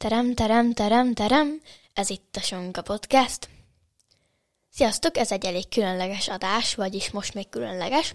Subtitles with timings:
[0.00, 1.60] Terem, terem, terem, terem,
[1.92, 3.48] ez itt a Sonka Podcast.
[4.72, 8.14] Sziasztok, ez egy elég különleges adás, vagyis most még különleges.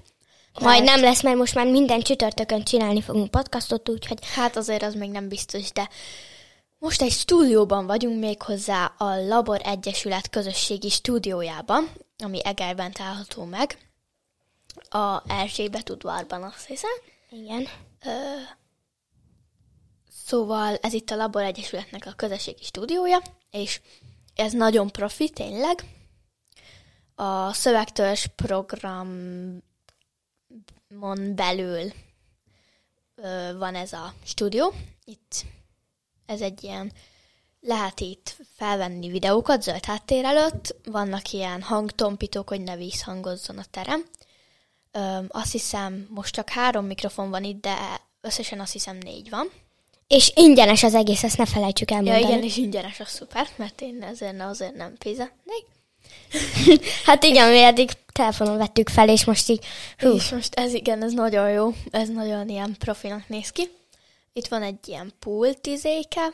[0.60, 4.94] Majd nem lesz, mert most már minden csütörtökön csinálni fogunk podcastot, úgyhogy Hát azért az
[4.94, 5.90] még nem biztos, de
[6.78, 11.90] most egy stúdióban vagyunk még hozzá a Labor Egyesület közösségi stúdiójában,
[12.24, 13.78] ami Egerben található meg,
[14.90, 16.92] a Erzsébet udvarban, azt hiszem.
[17.30, 17.68] igen.
[20.26, 23.22] Szóval ez itt a Labor Egyesületnek a közösségi stúdiója,
[23.52, 23.82] és
[24.36, 25.84] ez nagyon profi, tényleg.
[27.16, 29.64] A szövegtörzs programon
[31.36, 31.94] belül
[33.58, 34.74] van ez a stúdió.
[35.04, 35.46] Itt
[36.26, 36.92] ez egy ilyen,
[37.60, 44.06] lehet itt felvenni videókat zöld háttér előtt, vannak ilyen hangtompítók, hogy ne visszhangozzon a terem.
[44.92, 49.50] Ö, azt hiszem, most csak három mikrofon van itt, de összesen azt hiszem négy van.
[50.08, 52.26] És ingyenes az egész, ezt ne felejtsük Ja, elmondani.
[52.26, 55.66] igen, és ingyenes, az szuper, mert én ezért, azért nem fizetnék.
[57.06, 59.66] Hát igen, mi eddig telefonon vettük fel, és most így,
[59.98, 63.70] hú, És most ez igen, ez nagyon jó, ez nagyon ilyen profinak néz ki.
[64.34, 66.34] Itt van egy ilyen pult izéke,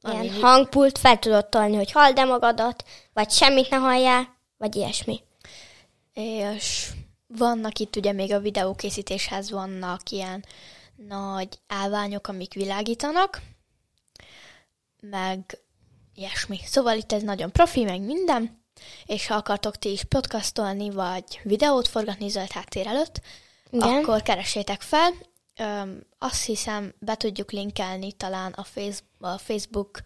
[0.00, 5.20] ami ilyen hangpult, fel tudod tolni, hogy halld-e magadat, vagy semmit ne halljál, vagy ilyesmi.
[6.14, 6.88] és
[7.26, 10.44] vannak itt ugye még a videókészítéshez vannak ilyen
[11.06, 13.42] nagy állványok, amik világítanak,
[15.00, 15.58] meg
[16.14, 16.58] ilyesmi.
[16.64, 18.64] Szóval itt ez nagyon profi, meg minden,
[19.06, 23.20] és ha akartok ti is podcastolni, vagy videót forgatni zöld háttér előtt,
[23.70, 23.88] Igen.
[23.88, 25.12] akkor keressétek fel.
[25.56, 30.00] Öm, azt hiszem, be tudjuk linkelni talán a, face, a Facebook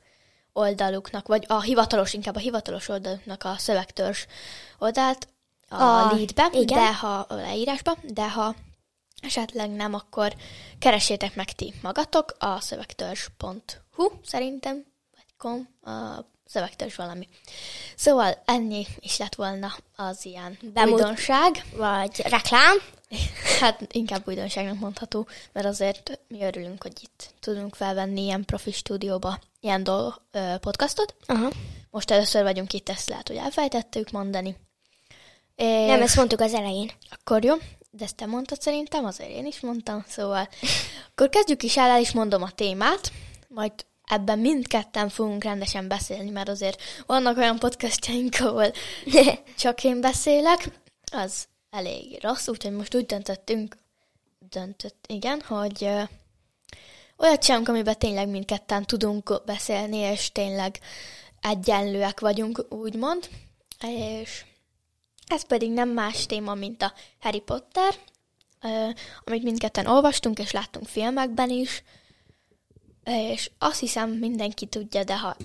[0.53, 4.27] oldaluknak, vagy a hivatalos, inkább a hivatalos oldaluknak a szövegtörzs
[4.79, 5.29] oldalt
[5.69, 6.79] a, A- leadbe, igen.
[6.79, 8.55] de ha a leírásba, de ha
[9.23, 10.35] esetleg nem, akkor
[10.79, 17.29] keressétek meg ti magatok a szövegtörzs.hu szerintem, vagy com, a szövegtörzs valami.
[17.97, 21.65] Szóval ennyi is lett volna az ilyen Bemut- újdonság.
[21.77, 22.77] Vagy reklám.
[23.61, 29.39] Hát inkább újdonságnak mondható, mert azért mi örülünk, hogy itt tudunk felvenni ilyen profi stúdióba
[29.61, 31.15] ilyen dolg, ö, podcastot.
[31.27, 31.51] Aha.
[31.91, 34.57] Most először vagyunk itt, ezt lehet, hogy elfejtettük mondani.
[35.57, 36.91] És Nem, ezt mondtuk az elején.
[37.11, 37.55] akkor jó,
[37.95, 40.49] de ezt te mondtad szerintem, azért én is mondtam, szóval
[41.11, 43.13] akkor kezdjük is el, el is mondom a témát,
[43.49, 43.73] majd
[44.05, 48.73] ebben mindketten fogunk rendesen beszélni, mert azért vannak olyan podcastjaink, ahol
[49.59, 50.81] csak én beszélek,
[51.13, 53.77] az elég rossz, úgyhogy most úgy döntöttünk,
[54.39, 56.03] döntött, igen, hogy ö,
[57.17, 60.79] olyat csinálunk, amiben tényleg mindketten tudunk beszélni, és tényleg
[61.41, 63.29] egyenlőek vagyunk, úgymond,
[63.87, 64.45] és
[65.33, 67.95] ez pedig nem más téma, mint a Harry Potter,
[69.25, 71.83] amit mindketten olvastunk, és láttunk filmekben is,
[73.05, 75.37] és azt hiszem mindenki tudja, de ha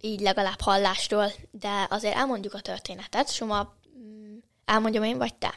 [0.00, 3.32] így legalább hallásról, de azért elmondjuk a történetet.
[3.32, 5.54] Soma, mm, elmondjam én, vagy te?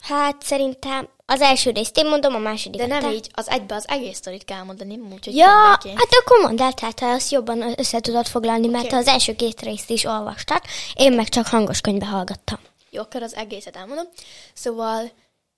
[0.00, 3.12] Hát szerintem az első részt én mondom, a második De nem te.
[3.12, 7.00] így, az egybe az egész sztorit kell mondani, úgyhogy Ja, hát akkor mondd el, tehát
[7.00, 8.94] ha azt jobban össze tudod foglalni, mert Oké.
[8.94, 10.62] az első két részt is olvastad,
[10.94, 12.58] én meg csak hangos könyvbe hallgattam.
[12.98, 14.06] Jó, akkor az egészet elmondom.
[14.54, 15.10] Szóval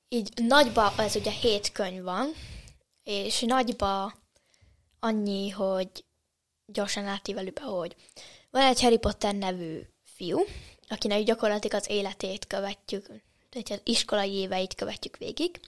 [0.09, 2.33] így nagyba, ez ugye hét könyv van,
[3.03, 4.15] és nagyba
[4.99, 6.05] annyi, hogy
[6.67, 7.97] gyorsan átívelő be, hogy
[8.51, 10.41] van egy Harry Potter nevű fiú,
[10.89, 13.07] akinek gyakorlatilag az életét követjük,
[13.49, 15.61] tehát az iskolai éveit követjük végig.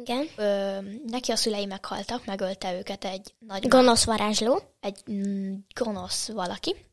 [0.00, 0.28] Igen.
[0.36, 4.60] Ö, neki a szülei meghaltak, megölte őket egy nagy Gonosz varázsló.
[4.80, 6.87] egy mm, gonosz valaki.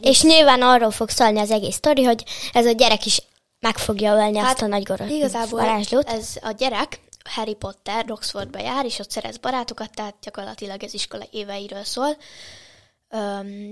[0.00, 3.22] És nyilván arról fog szólni az egész sztori, hogy ez a gyerek is
[3.60, 6.08] meg fogja ölni hát, azt a nagy gonosz Igazából varázslót.
[6.08, 11.24] ez a gyerek Harry Potter Oxfordba jár, és ott szerez barátokat, tehát gyakorlatilag ez iskola
[11.30, 12.16] éveiről szól.
[13.08, 13.70] Öm,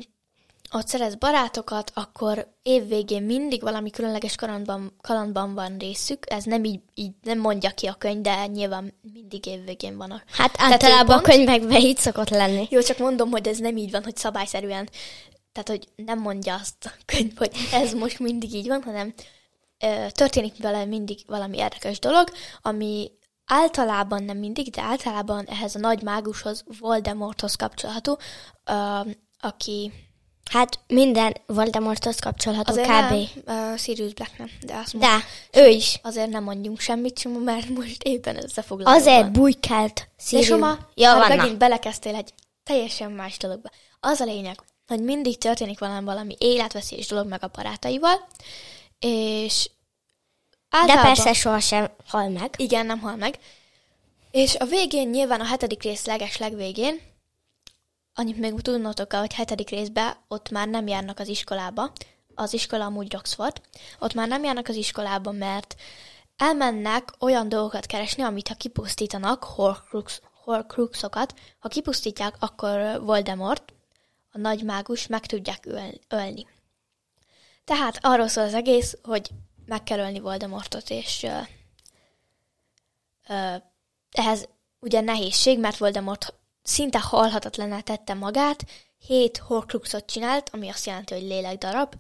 [0.73, 6.31] ott szerez barátokat, akkor évvégén mindig valami különleges kalandban, kalandban van részük.
[6.31, 10.23] Ez nem így, így nem mondja ki a könyv, de nyilván mindig évvégén van a
[10.33, 12.67] Hát általában a könyvekben így szokott lenni.
[12.71, 14.89] Jó, csak mondom, hogy ez nem így van, hogy szabályszerűen,
[15.57, 19.15] tehát hogy nem mondja azt a könyv, hogy ez most mindig így van, hanem
[19.79, 22.31] ö, történik vele mindig valami érdekes dolog,
[22.63, 23.11] ami
[23.45, 28.19] általában nem mindig, de általában ehhez a nagy mágushoz, Voldemorthoz kapcsolható,
[28.65, 29.01] ö,
[29.41, 29.93] aki
[30.51, 32.93] Hát minden Voldemorthoz kapcsolható azért kb.
[33.45, 36.01] nem, uh, Sirius Black nem, de azt most De, ő is.
[36.03, 40.47] azért nem mondjunk semmit, Soma, mert most éppen összefoglalva Azért bujkált De Sirius.
[40.47, 43.71] Soma, ja, van, megint belekezdtél egy teljesen más dologba.
[44.01, 48.27] Az a lényeg, hogy mindig történik valami, valami életveszélyes dolog meg a barátaival,
[48.99, 49.71] és
[50.71, 52.55] De általában, persze sohasem hal meg.
[52.57, 53.39] igen, nem hal meg.
[54.31, 57.01] És a végén, nyilván a hetedik rész leges legvégén,
[58.15, 61.93] annyit még tudnotok kell, hogy hetedik részben ott már nem járnak az iskolába,
[62.35, 63.61] az iskola amúgy Oxford,
[63.99, 65.75] ott már nem járnak az iskolába, mert
[66.37, 73.73] elmennek olyan dolgokat keresni, amit ha kipusztítanak, horcrux, horcruxokat, ha kipusztítják, akkor Voldemort,
[74.37, 76.47] a nagy mágus meg tudják öl- ölni.
[77.65, 79.31] Tehát arról szól az egész, hogy
[79.67, 81.39] meg kell ölni Voldemortot, és ö,
[83.29, 83.55] ö,
[84.11, 84.49] ehhez
[84.81, 88.65] ugye nehézség, mert Voldemort szinte halhatatlaná tette magát,
[89.07, 91.95] hét horcruxot csinált, ami azt jelenti, hogy lélekdarab,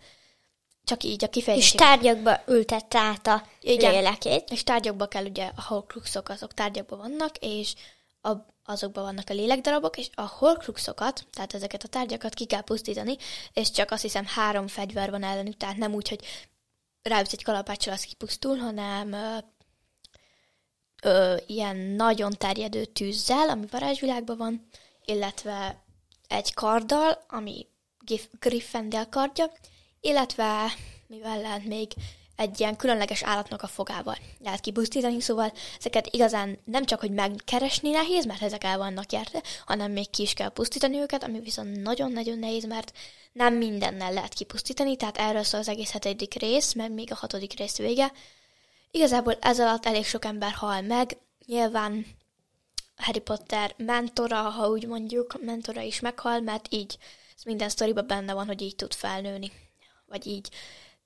[0.85, 1.71] csak így a És kifejezés.
[1.73, 3.91] tárgyakba ültette át a Igen.
[3.93, 4.51] lélekét.
[4.51, 7.75] És tárgyakba kell ugye a horcruxok, azok tárgyakban vannak, és
[8.21, 8.31] a,
[8.67, 13.17] azokban vannak a lélekdarabok, és a horcruxokat, tehát ezeket a tárgyakat ki kell pusztítani,
[13.53, 16.25] és csak azt hiszem három fegyver van ellenük, tehát nem úgy, hogy
[17.03, 19.37] ráütsz egy kalapáccsal, az kipusztul, hanem ö,
[21.03, 24.69] ö, ilyen nagyon terjedő tűzzel, ami varázsvilágban van,
[25.05, 25.85] illetve
[26.29, 27.67] egy karddal, ami
[28.41, 29.53] Gryffindor kardja,
[30.01, 30.73] illetve
[31.07, 31.93] mivel lehet még
[32.37, 37.91] egy ilyen különleges állatnak a fogával lehet kipusztítani, szóval ezeket igazán nem csak, hogy megkeresni
[37.91, 41.83] nehéz, mert ezek el vannak járva, hanem még ki is kell pusztítani őket, ami viszont
[41.83, 42.93] nagyon-nagyon nehéz, mert
[43.33, 47.59] nem mindennel lehet kipusztítani, tehát erről szól az egész hetedik rész, meg még a hatodik
[47.59, 48.13] rész vége.
[48.91, 51.17] Igazából ez alatt elég sok ember hal meg,
[51.47, 52.07] nyilván
[52.97, 56.99] Harry Potter mentora, ha úgy mondjuk, mentora is meghal, mert így
[57.37, 59.53] ez minden sztoriban benne van, hogy így tud felnőni,
[60.07, 60.49] vagy így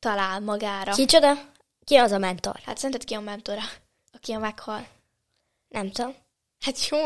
[0.01, 0.93] talál magára.
[0.93, 1.01] Ki?
[1.01, 1.33] Kicsoda?
[1.85, 2.61] Ki az a mentor?
[2.65, 3.61] Hát szerinted ki a mentora,
[4.13, 4.87] aki a meghal?
[5.69, 6.15] Nem tudom.
[6.61, 6.99] Hát jó.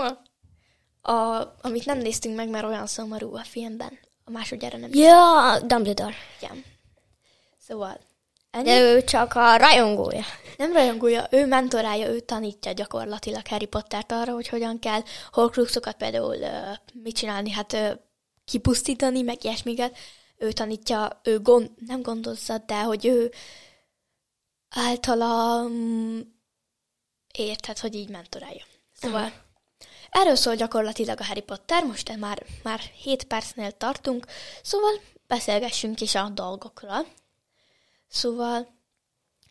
[1.12, 3.98] A, amit nem néztünk meg, mert olyan szomorú a filmben.
[4.24, 6.14] A másodjára nem Ja, Dumbledore.
[6.40, 6.64] igen.
[7.58, 8.00] Szóval,
[8.50, 8.64] ennyi.
[8.64, 10.24] De ő csak a rajongója.
[10.56, 15.00] Nem rajongója, ő mentorálja, ő tanítja gyakorlatilag Harry Pottert arra, hogy hogyan kell
[15.32, 16.70] horcruxokat például ö,
[17.02, 17.90] mit csinálni, hát ö,
[18.44, 19.96] kipusztítani, meg ilyesmiket.
[20.44, 23.32] Ő tanítja, ő gond, nem gondozza, de hogy ő
[24.68, 26.20] általa mm,
[27.32, 28.64] érted, hogy így mentorálja.
[28.92, 29.32] Szóval
[30.10, 34.26] erről szól gyakorlatilag a Harry Potter, most már, már 7 percnél tartunk,
[34.62, 37.06] szóval beszélgessünk is a dolgokról.
[38.08, 38.68] Szóval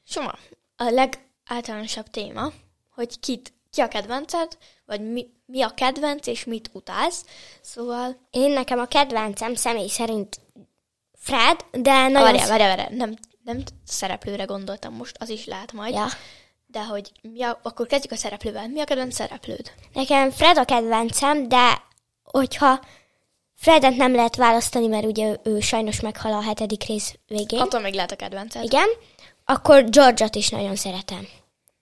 [0.03, 0.37] Soma,
[0.75, 2.51] a legáltalánosabb téma,
[2.89, 7.25] hogy kit, ki a kedvenced, vagy mi, mi a kedvenc, és mit utálsz.
[7.61, 10.41] Szóval, Én nekem a kedvencem személy szerint
[11.23, 12.21] Fred, de nagyon...
[12.21, 15.93] várjál, várjál, várjál, nem, nem szereplőre gondoltam most, az is lehet majd.
[15.93, 16.05] Ja.
[16.65, 18.67] De hogy mi a, akkor kezdjük a szereplővel.
[18.67, 19.71] Mi a kedvenc szereplőd?
[19.93, 21.81] Nekem Fred a kedvencem, de
[22.23, 22.79] hogyha
[23.55, 27.59] Fredet nem lehet választani, mert ugye ő, sajnos meghal a hetedik rész végén.
[27.59, 28.63] Attól még lehet a kedvenced.
[28.63, 28.87] Igen,
[29.45, 31.27] akkor George-ot is nagyon szeretem.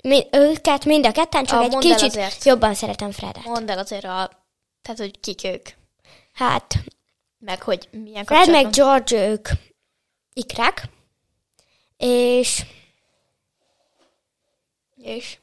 [0.03, 2.43] Mi, őket mind a ketten, csak Ah, egy kicsit azért.
[2.43, 3.43] jobban szeretem Fredet.
[3.45, 4.29] Mondd el azért a,
[4.81, 5.69] tehát, hogy kik ők,
[6.33, 6.75] Hát,
[7.41, 8.69] meg hogy milyen Fred meg.
[8.69, 9.47] George ők
[10.33, 10.83] ikrák,
[11.97, 12.63] és
[14.95, 15.37] És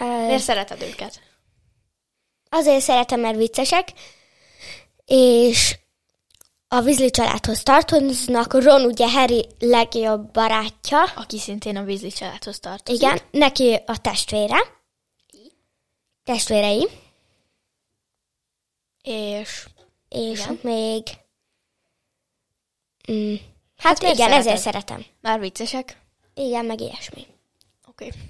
[0.00, 1.20] uh, miért szereted őket?
[2.48, 3.92] azért szeretem, mert viccesek,
[5.04, 5.78] és
[6.68, 8.52] a Weasley családhoz tartoznak.
[8.54, 13.02] Ron ugye Harry legjobb barátja, Aki szintén a Weasley családhoz tartozik.
[13.02, 14.56] igen, neki a testvére,
[16.24, 16.88] testvérei,
[19.02, 19.68] És
[20.08, 20.58] és Igen.
[20.62, 21.02] még...
[23.12, 23.34] Mm,
[23.76, 24.46] hát miért igen, szereted?
[24.46, 25.04] ezért szeretem.
[25.20, 26.00] már viccesek.
[26.34, 27.26] Igen, meg ilyesmi.
[27.88, 28.06] Oké.
[28.06, 28.20] Okay.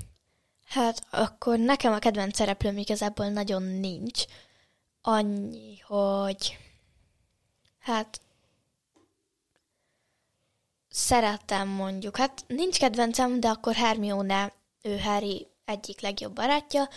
[0.67, 4.25] Hát akkor nekem a kedvenc szereplőm igazából nagyon nincs.
[5.03, 6.59] Annyi, hogy
[7.79, 8.21] hát
[10.89, 12.17] szeretem mondjuk.
[12.17, 14.53] Hát nincs kedvencem, de akkor Hermione,
[14.83, 16.89] ő Harry egyik legjobb barátja.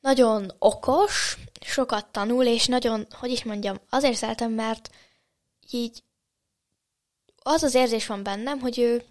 [0.00, 4.90] Nagyon okos, sokat tanul, és nagyon, hogy is mondjam, azért szeretem, mert
[5.70, 6.02] így
[7.42, 9.04] az az érzés van bennem, hogy ő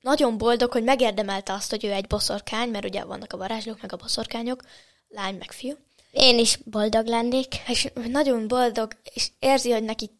[0.00, 3.92] nagyon boldog, hogy megérdemelte azt, hogy ő egy boszorkány, mert ugye vannak a varázslók, meg
[3.92, 4.62] a boszorkányok,
[5.08, 5.76] lány, meg fiú.
[6.10, 7.54] Én is boldog lennék.
[7.68, 10.10] És nagyon boldog, és érzi, hogy neki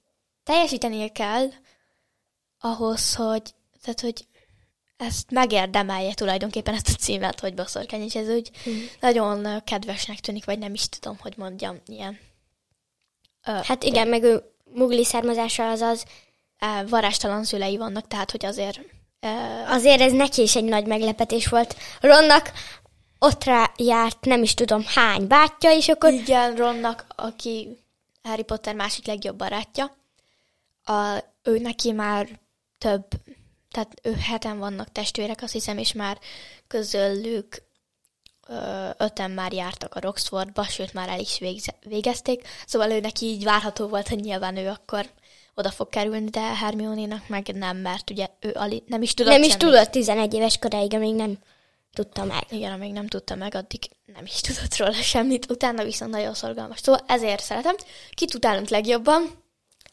[0.42, 1.48] teljesítenie kell
[2.58, 3.42] ahhoz, hogy,
[3.82, 4.26] tehát, hogy
[4.96, 8.72] ezt megérdemelje tulajdonképpen ezt a címet, hogy boszorkány, és ez úgy mm.
[9.00, 12.18] nagyon kedvesnek tűnik, vagy nem is tudom, hogy mondjam, ilyen
[13.46, 16.04] ö, Hát igen, meg ő mugli származása az
[16.88, 18.80] varástalan szülei vannak, tehát, hogy azért
[19.66, 21.76] azért ez neki is egy nagy meglepetés volt.
[22.00, 22.52] Ronnak
[23.18, 27.84] ott rá járt nem is tudom hány bátyja, és akkor Igen, Ronnak, aki
[28.22, 29.96] Harry Potter másik legjobb barátja,
[30.84, 32.28] a, ő neki már
[32.78, 33.06] több,
[33.70, 36.18] tehát ő heten vannak testvérek, azt hiszem, és már
[36.66, 37.62] közöllük
[38.48, 43.26] ö, öten már jártak a Roxfordba, sőt már el is végze, végezték, szóval ő neki
[43.26, 45.10] így várható volt, hogy nyilván ő akkor
[45.58, 49.42] oda fog kerülni, de Hermione-nak meg nem, mert ugye ő ali, nem is tudott Nem
[49.42, 49.64] is semmit.
[49.64, 51.38] tudott 11 éves koráig, amíg nem
[51.92, 52.42] tudta meg.
[52.50, 56.78] Igen, amíg nem tudta meg, addig nem is tudott róla semmit, utána viszont nagyon szorgalmas.
[56.80, 57.74] Szóval ezért szeretem.
[58.10, 59.44] Kit utálunk legjobban?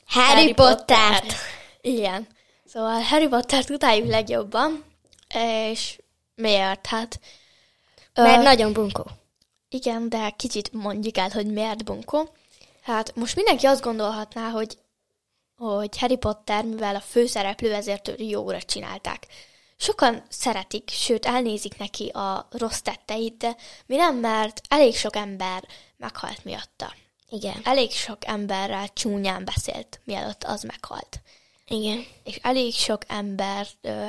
[0.06, 1.34] Harry, Harry Pottert.
[1.82, 2.28] Igen.
[2.66, 4.84] Szóval Harry Pottert utáljuk legjobban,
[5.72, 5.98] és
[6.36, 6.86] miért?
[6.86, 7.20] Hát...
[8.14, 9.06] Mert ö, nagyon bunkó.
[9.70, 12.30] Igen, de kicsit mondjuk el, hogy miért bunkó.
[12.82, 14.78] Hát most mindenki azt gondolhatná, hogy,
[15.64, 19.28] hogy Harry Potter, mivel a főszereplő, ezért jóra csinálták.
[19.78, 23.56] Sokan szeretik, sőt elnézik neki a rossz tetteit, de
[23.86, 25.64] mi nem, mert elég sok ember
[25.98, 26.94] meghalt miatta.
[27.30, 27.62] Igen.
[27.64, 31.22] Elég sok emberrel csúnyán beszélt, mielőtt az meghalt.
[31.68, 32.06] Igen.
[32.24, 34.06] És elég sok ember ö,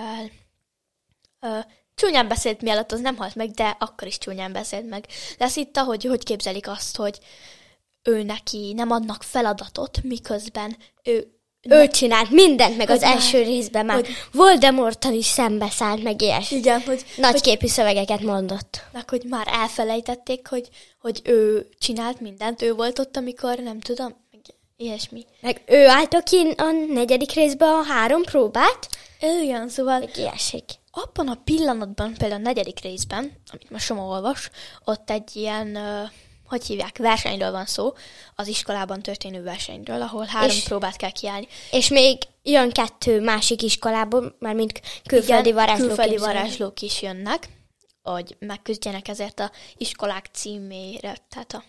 [1.41, 1.59] ö,
[1.95, 5.07] csúnyán beszélt, mielőtt az nem halt meg, de akkor is csúnyán beszélt meg.
[5.39, 7.19] Lesz itt, hogy hogy képzelik azt, hogy
[8.03, 11.34] ő neki nem adnak feladatot, miközben ő
[11.69, 16.23] Ő csinált mindent, meg Hogy az már- első részben már hogy- Voldemorttal is szembeszállt, meg
[16.23, 16.51] ilyes.
[16.51, 18.83] igen, hogy, Nagyképű szövegeket mondott.
[18.93, 20.69] meg, hogy már elfelejtették, hogy,
[21.01, 24.41] hogy ő csinált mindent, ő volt ott, amikor nem tudom, meg
[24.77, 25.25] ilyesmi.
[25.41, 28.89] Meg ő állta ki a negyedik részben a három próbát,
[29.43, 30.65] Igen, szóval meg ilyesik.
[30.91, 34.51] abban a pillanatban, például a negyedik részben, amit most Soma olvas,
[34.85, 36.03] ott egy ilyen, ö,
[36.55, 37.93] hogy hívják, versenyről van szó,
[38.35, 41.49] az iskolában történő versenyről, ahol három És- próbát kell kiállni.
[41.71, 45.87] És még jön kettő másik iskolából, már mint külföldi Igen, varázslók.
[45.87, 47.49] külföldi varázslók is jönnek,
[48.03, 51.65] hogy megküzdjenek ezért a iskolák címére, tehát a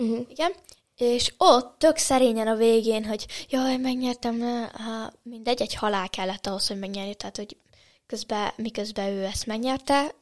[0.00, 0.26] Uh-huh.
[0.28, 0.52] Igen.
[0.96, 4.40] És ott tök szerényen a végén, hogy jaj, megnyertem,
[4.72, 7.56] ha mindegy, egy halál kellett ahhoz, hogy megnyerje, tehát hogy
[8.06, 10.14] közben, miközben ő ezt megnyerte,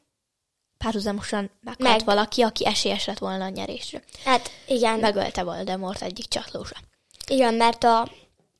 [0.78, 2.04] párhuzamosan meghalt Meg.
[2.04, 4.02] Valaki, aki esélyes lett volna a nyerésre.
[4.25, 6.76] Hát igen, Megölte Voldemort egyik csatlósa.
[7.26, 8.09] igen, mert a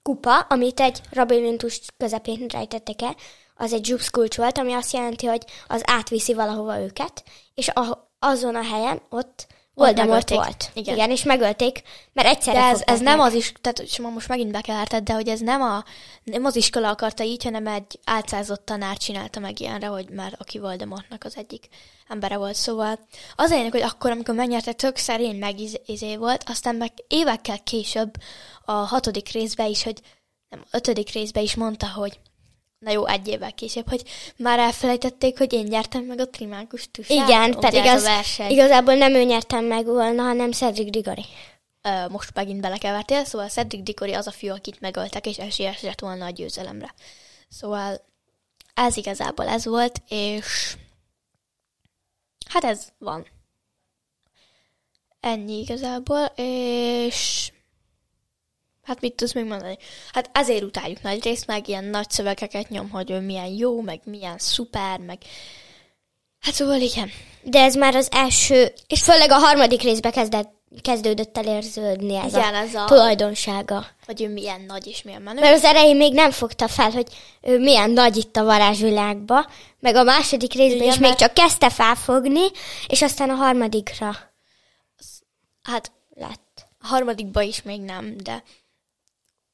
[0.03, 3.17] kupa, amit egy labirintus közepén rejtettek el,
[3.57, 8.55] az egy zsubszkulcs volt, ami azt jelenti, hogy az átviszi valahova őket, és a, azon
[8.55, 10.71] a helyen ott Voldemort volt.
[10.75, 10.95] Igen.
[10.95, 11.83] Igen, és megölték,
[12.13, 13.27] mert egyszerre De ez, ez nem meg.
[13.27, 15.85] az is, tehát és most megint bekeverted, de hogy ez nem, a,
[16.25, 20.59] nem az iskola akarta így, hanem egy álcázott tanár csinálta meg ilyenre, hogy már aki
[20.59, 21.69] Voldemortnak az egyik
[22.09, 22.55] embere volt.
[22.55, 22.99] Szóval
[23.37, 27.63] az lényeg, hogy akkor, amikor megnyerte, tök szerény meg iz- izé volt, aztán meg évekkel
[27.63, 28.15] később
[28.65, 30.01] a hatodik részbe is, hogy
[30.49, 32.19] nem, ötödik részbe is mondta, hogy
[32.79, 34.03] na jó, egy évvel később, hogy
[34.37, 37.29] már elfelejtették, hogy én nyertem meg a trimákus tusát.
[37.29, 38.09] Igen, ugye pedig az
[38.49, 41.25] igazából nem ő nyertem meg volna, hanem Cedric Diggory.
[41.83, 46.01] Ö, most megint belekevertél, szóval Cedric Diggory az a fiú, akit megöltek, és esélyes lett
[46.01, 46.95] volna a győzelemre.
[47.49, 48.05] Szóval
[48.75, 50.77] ez igazából ez volt, és
[52.49, 53.27] hát ez van.
[55.21, 57.53] Ennyi igazából, és
[58.83, 59.77] hát mit tudsz még mondani?
[60.13, 64.01] Hát ezért utáljuk nagy részt, meg ilyen nagy szövegeket nyom, hogy ő milyen jó, meg
[64.05, 65.19] milyen szuper, meg
[66.41, 67.11] hát szóval igen.
[67.43, 72.33] De ez már az első, és főleg a harmadik részbe kezdett, kezdődött el érződni ez
[72.33, 73.87] Igen, a ez a- tulajdonsága.
[74.07, 75.41] Hogy ő milyen nagy és milyen menő.
[75.41, 77.07] Mert az elején még nem fogta fel, hogy
[77.43, 79.47] ő milyen nagy itt a varázsvilágba,
[79.81, 82.47] meg a második részben Igen, is még mert- csak kezdte felfogni,
[82.89, 84.17] és aztán a harmadikra
[85.63, 86.67] Hát lett.
[86.81, 88.43] A harmadikba is még nem, de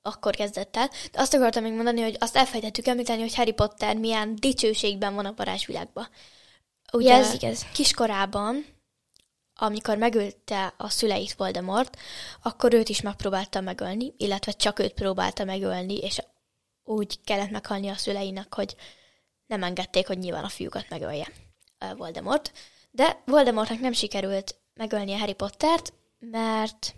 [0.02, 0.90] akkor kezdett el.
[1.12, 5.26] De azt akartam még mondani, hogy azt elfejtettük említeni, hogy Harry Potter milyen dicsőségben van
[5.26, 6.08] a varázsvilágban.
[6.92, 7.66] Ugye Ja, ez igaz.
[7.72, 8.66] kiskorában,
[9.62, 11.96] amikor megölte a szüleit Voldemort,
[12.42, 16.18] akkor őt is megpróbálta megölni, illetve csak őt próbálta megölni, és
[16.84, 18.76] úgy kellett meghalni a szüleinek, hogy
[19.46, 21.28] nem engedték, hogy nyilván a fiúkat megölje
[21.96, 22.52] Voldemort.
[22.90, 26.94] De Voldemortnak nem sikerült megölni a Harry Pottert, mert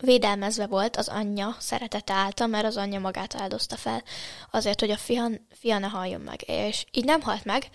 [0.00, 4.02] védelmezve volt az anyja szeretete által, mert az anyja magát áldozta fel
[4.50, 6.42] azért, hogy a fia, fia ne haljon meg.
[6.46, 7.68] És így nem halt meg,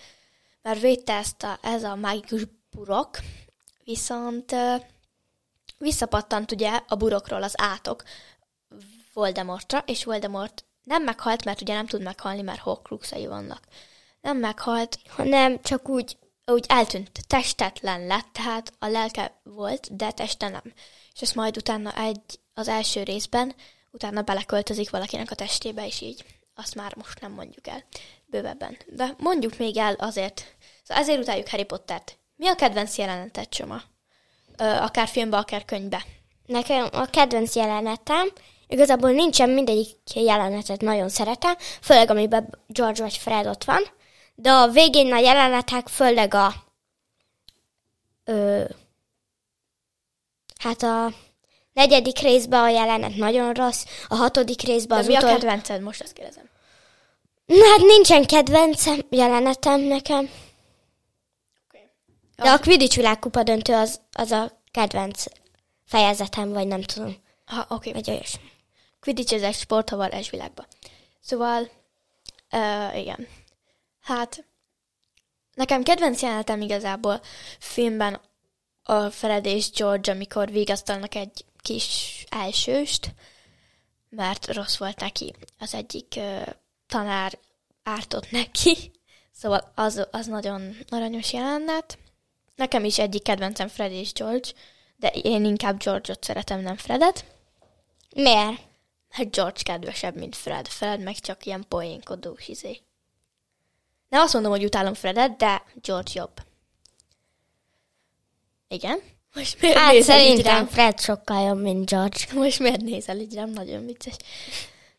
[0.62, 3.18] mert védte ezt a, ez a mágikus burok,
[3.86, 4.54] viszont
[5.78, 8.02] visszapattant ugye a burokról az átok
[9.12, 13.64] Voldemortra, és Voldemort nem meghalt, mert ugye nem tud meghalni, mert horcruxai vannak.
[14.20, 20.48] Nem meghalt, Hanem csak úgy, úgy eltűnt, testetlen lett, tehát a lelke volt, de teste
[20.48, 20.72] nem.
[21.14, 23.54] És ezt majd utána egy, az első részben,
[23.90, 26.24] utána beleköltözik valakinek a testébe, és így
[26.54, 27.84] azt már most nem mondjuk el
[28.24, 28.76] bővebben.
[28.86, 32.18] De mondjuk még el azért, szóval ezért utáljuk Harry Pottert.
[32.36, 33.82] Mi a kedvenc jelenetet, Csoma?
[34.58, 36.04] Ö, akár filmbe, akár könyvbe.
[36.46, 38.32] nekem a kedvenc jelenetem,
[38.68, 43.82] igazából nincsen mindegyik jelenetet nagyon szeretem, főleg amiben George vagy Fred ott van,
[44.34, 46.54] de a végén a jelenetek főleg a
[48.24, 48.64] Ö,
[50.58, 51.12] hát a
[51.72, 55.30] negyedik részben a jelenet nagyon rossz, a hatodik részben De az mi a utol...
[55.30, 55.80] kedvenced?
[55.80, 56.48] Most azt kérdezem.
[57.46, 60.30] Hát nincsen kedvencem jelenetem nekem.
[62.36, 65.24] De a Quidditch világkupa döntő az, az a kedvenc
[65.84, 67.16] fejezetem, vagy nem tudom.
[67.44, 67.74] Ha, oké.
[67.74, 67.92] Okay.
[67.92, 68.50] Vagy olyasmi.
[69.00, 70.66] Quidditch ez egy sport, ha varázs világba.
[71.20, 71.70] Szóval,
[72.52, 73.26] uh, igen.
[74.00, 74.44] Hát,
[75.54, 77.20] nekem kedvenc jelenetem igazából
[77.58, 78.20] filmben
[78.82, 83.14] a Fred és George, amikor vigasztalnak egy kis elsőst,
[84.08, 85.34] mert rossz volt neki.
[85.58, 86.46] Az egyik uh,
[86.86, 87.38] tanár
[87.82, 88.90] ártott neki,
[89.32, 91.98] szóval az, az nagyon aranyos jelenet.
[92.56, 94.48] Nekem is egyik kedvencem Fred és George,
[94.96, 97.24] de én inkább George-ot szeretem, nem Fredet.
[98.14, 98.60] Miért?
[99.10, 100.68] Hát George kedvesebb, mint Fred.
[100.68, 102.80] Fred meg csak ilyen poénkodós izé.
[104.08, 106.40] Nem azt mondom, hogy utálom Fredet, de George jobb.
[108.68, 109.00] Igen?
[109.34, 110.66] Most miért Hát nézel így szerintem rám?
[110.66, 112.18] Fred sokkal jobb, mint George.
[112.34, 113.50] Most miért nézel így rám?
[113.50, 114.16] Nagyon vicces.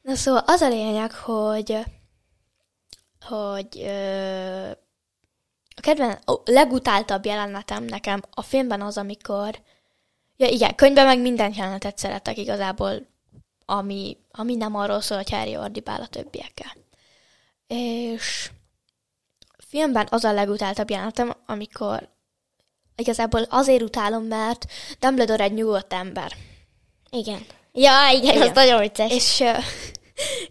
[0.01, 1.77] Na szóval az a lényeg, hogy
[3.21, 4.71] hogy ö,
[5.77, 9.61] a kedven, a legutáltabb jelenetem nekem a filmben az, amikor
[10.37, 13.07] ja igen, könyvben meg minden jelenetet szeretek igazából,
[13.65, 16.75] ami, ami nem arról szól, hogy Harry ordibál a többiekkel.
[17.67, 18.51] És
[19.67, 22.09] filmben az a legutáltabb jelenetem, amikor
[22.95, 24.65] igazából azért utálom, mert
[24.99, 26.31] Dumbledore egy nyugodt ember.
[27.09, 27.45] Igen.
[27.73, 28.47] Ja, igen, Igen.
[28.47, 29.11] az nagyon vicces.
[29.11, 29.43] És,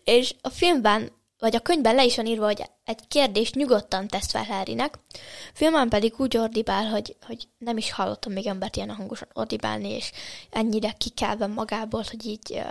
[0.04, 4.30] és a filmben, vagy a könyvben le is van írva, hogy egy kérdést nyugodtan tesz
[4.30, 4.98] fel Harrynek.
[5.12, 5.18] A
[5.52, 10.10] filmben pedig úgy ordibál, hogy, hogy nem is hallottam még embert ilyen hangosan ordibálni, és
[10.50, 12.62] ennyire kikelve magából, hogy így uh,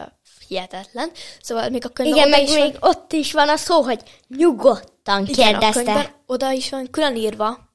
[0.48, 1.10] hihetetlen.
[1.41, 4.01] Szóval még a könyvben Igen, meg is még van, ott is van a szó, hogy
[4.27, 5.84] nyugodtan igen, a kérdezte.
[5.84, 7.74] könyvben oda is van külön írva,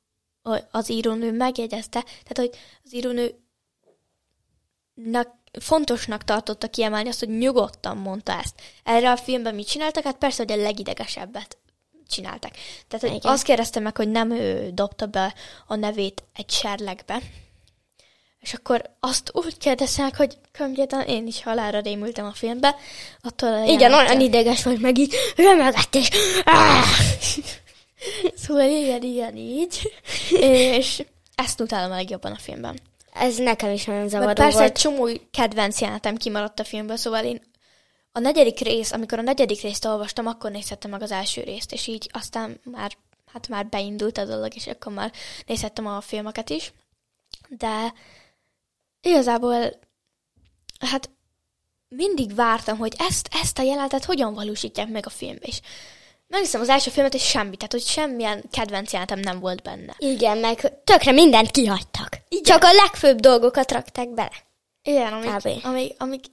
[0.71, 2.51] az írónő megjegyezte, tehát hogy
[2.85, 3.35] az írónő
[5.59, 8.55] fontosnak tartotta kiemelni azt, hogy nyugodtan mondta ezt.
[8.85, 10.05] Erre a filmben mit csináltak?
[10.05, 11.59] Hát persze, hogy a legidegesebbet
[12.09, 12.53] csináltak.
[12.89, 13.33] Tehát, hogy Igen.
[13.33, 15.35] azt kérdezte meg, hogy nem ő dobta be
[15.67, 17.21] a nevét egy serlegbe.
[18.41, 22.77] És akkor azt úgy kérdeztek, hogy konkrétan én is halára rémültem a filmbe.
[23.21, 26.09] Attól a Igen, olyan ideges volt meg így, remegett és...
[28.37, 29.93] Szóval igen, igen, így.
[30.77, 32.79] És ezt utálom a legjobban a filmben.
[33.13, 34.71] Ez nekem is nagyon Mert zavaró persze volt.
[34.71, 37.41] egy csomó kedvenc jelenetem kimaradt a filmből, szóval én
[38.13, 41.87] a negyedik rész, amikor a negyedik részt olvastam, akkor nézhettem meg az első részt, és
[41.87, 42.97] így aztán már,
[43.33, 45.13] hát már beindult a dolog, és akkor már
[45.47, 46.73] nézhettem a filmeket is.
[47.49, 47.95] De
[49.01, 49.79] igazából,
[50.79, 51.11] hát
[51.89, 55.61] mindig vártam, hogy ezt, ezt a jelenetet hogyan valósítják meg a filmbe, és
[56.31, 59.95] megnéztem az első filmet, és semmi, tehát hogy semmilyen kedvenc jelenetem nem volt benne.
[59.99, 62.19] Igen, meg tökre mindent kihagytak.
[62.29, 62.45] Igen.
[62.45, 64.33] Csak a legfőbb dolgokat rakták bele.
[64.83, 66.25] Igen, amik, amik, amik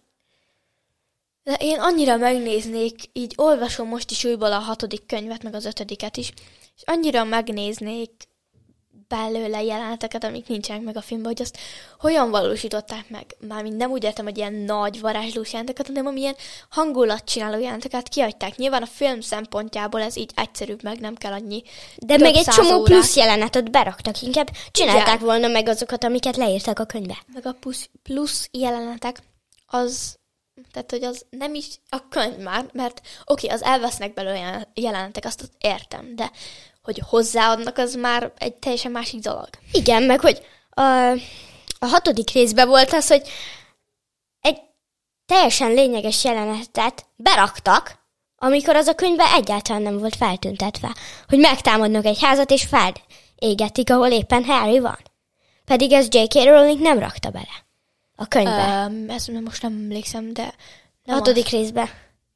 [1.47, 6.17] de én annyira megnéznék, így olvasom most is újból a hatodik könyvet, meg az ötödiket
[6.17, 6.31] is,
[6.75, 8.11] és annyira megnéznék
[9.07, 11.57] belőle jeleneteket, amik nincsenek meg a filmben, hogy azt
[11.99, 13.35] hogyan valósították meg.
[13.47, 16.35] Mármint nem úgy értem, hogy ilyen nagy varázslós jelenteket, hanem amilyen
[16.69, 18.55] hangulatcsináló jelenteket kiadták.
[18.55, 21.63] Nyilván a film szempontjából ez így egyszerűbb, meg nem kell annyi
[21.97, 22.83] De meg egy csomó órát.
[22.83, 25.25] plusz jelenetet beraktak, inkább csinálták Igen.
[25.25, 27.17] volna meg azokat, amiket leírtak a könyvbe.
[27.33, 29.21] meg a plusz, plusz jelenetek,
[29.65, 30.15] az,
[30.71, 34.67] tehát, hogy az nem is a könyv már, mert oké, okay, az elvesznek belőle jelen-
[34.73, 36.31] jelenetek, azt, azt értem, de
[36.87, 39.49] hogy hozzáadnak, az már egy teljesen másik dolog.
[39.71, 41.11] Igen, meg hogy a,
[41.79, 43.21] a hatodik részben volt az, hogy
[44.41, 44.59] egy
[45.25, 47.95] teljesen lényeges jelenetet beraktak,
[48.37, 50.95] amikor az a könyvbe egyáltalán nem volt feltüntetve,
[51.27, 54.99] hogy megtámadnak egy házat és felégetik, ahol éppen Harry van.
[55.65, 56.33] Pedig ez J.K.
[56.33, 57.65] Rowling nem rakta bele
[58.15, 58.85] a könyvbe.
[58.85, 60.53] Um, ezt most nem emlékszem, de a
[61.03, 61.89] nem, hatodik azt, részben.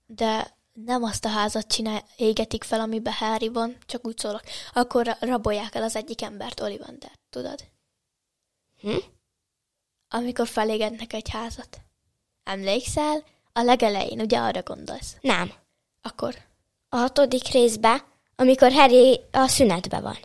[0.05, 4.41] de nem azt a házat csinál, égetik fel, amiben Harry van, csak úgy szólok.
[4.73, 7.63] Akkor ra- rabolják el az egyik embert, Ollivander, tudod?
[8.81, 8.97] Hm?
[10.09, 11.77] Amikor felégetnek egy házat.
[12.43, 13.23] Emlékszel?
[13.53, 15.15] A legelején, ugye arra gondolsz?
[15.21, 15.53] Nem.
[16.01, 16.35] Akkor.
[16.89, 18.01] A hatodik részben,
[18.35, 20.17] amikor Harry a szünetben van.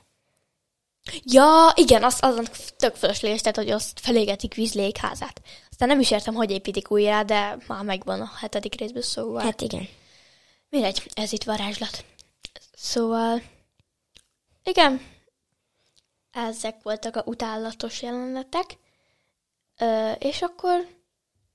[1.23, 5.43] Ja, igen, az, azon tök fölösleges, tehát, hogy azt felégetik Weasleyék házát.
[5.71, 9.43] Aztán nem is értem, hogy építik újra, de már megvan a hetedik részből, szóval...
[9.43, 9.89] Hát igen.
[10.69, 12.05] Mindegy, ez itt varázslat.
[12.75, 13.43] Szóval...
[14.63, 15.01] Igen.
[16.31, 18.79] Ezek voltak a utálatos jelenetek.
[19.79, 20.89] Ö, és akkor...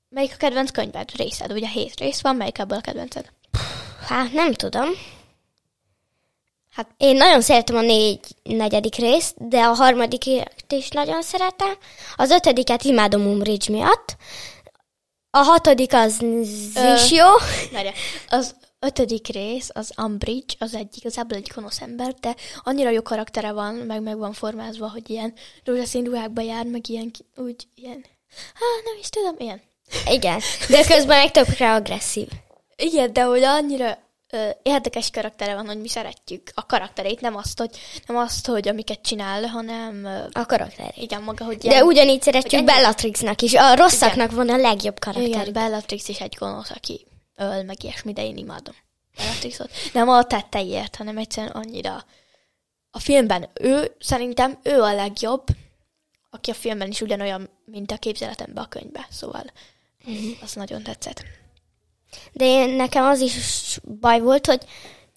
[0.09, 1.15] Melyik a kedvenc könyved?
[1.15, 1.51] Részed?
[1.51, 3.31] Ugye hét rész van, melyik ebből a kedvenced?
[4.07, 4.89] Hát nem tudom.
[6.71, 11.73] Hát én nagyon szeretem a négy negyedik részt, de a harmadiket is nagyon szeretem.
[12.15, 14.15] Az ötödiket imádom Umbridge miatt.
[15.29, 16.21] A hatodik az
[16.95, 17.27] is jó.
[17.71, 17.91] Várja,
[18.29, 23.51] az ötödik rész, az Umbridge, az egy igazából egy gonosz ember, de annyira jó karaktere
[23.51, 28.05] van, meg meg van formázva, hogy ilyen rózsaszín ruhákba jár, meg ilyen, úgy, ilyen,
[28.53, 29.61] hát nem is tudom, ilyen.
[30.11, 30.39] Igen,
[30.69, 32.27] de közben meg tökre agresszív.
[32.75, 33.97] Igen, de hogy annyira
[34.29, 37.69] ö, érdekes karaktere van, hogy mi szeretjük a karakterét, nem azt, hogy,
[38.07, 40.97] nem azt, hogy amiket csinál, hanem ö, A karakterét.
[40.97, 43.53] igen, maga, hogy De ugyanígy szeretjük ennyi- Bellatrixnak is.
[43.53, 45.53] A rosszaknak van a legjobb Igen, karakter.
[45.53, 47.05] Bellatrix is egy gonosz, aki
[47.41, 48.75] öl, meg ilyesmi, de én imádom
[49.17, 49.71] Bellatrixot.
[49.93, 52.05] Nem a tetteiért, hanem egyszerűen annyira...
[52.93, 55.43] A filmben ő, szerintem ő a legjobb,
[56.29, 59.43] aki a filmben is ugyanolyan, mint a képzeletemben a könyvben, szóval
[60.41, 61.23] az nagyon tetszett.
[62.31, 64.65] De én, nekem az is baj volt, hogy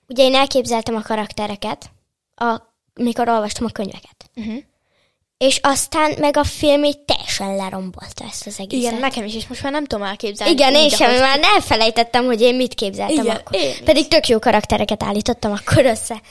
[0.08, 1.90] ugye én elképzeltem a karaktereket,
[2.34, 2.60] a,
[2.94, 4.30] mikor olvastam a könyveket.
[4.34, 4.62] Uh-huh.
[5.36, 8.90] És aztán meg a film így teljesen lerombolta ezt az egészet.
[8.90, 10.52] Igen, nekem is, és most már nem tudom elképzelni.
[10.52, 13.60] Igen, én sem, már elfelejtettem, hogy én mit képzeltem Igen, akkor.
[13.60, 13.84] én.
[13.84, 16.22] Pedig tök jó karaktereket állítottam akkor össze.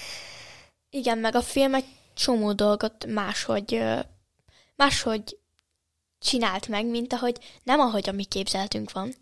[0.90, 3.84] Igen, meg a film egy csomó dolgot máshogy,
[4.76, 5.38] máshogy
[6.20, 9.16] csinált meg, mint ahogy, nem ahogy a mi képzeltünk van.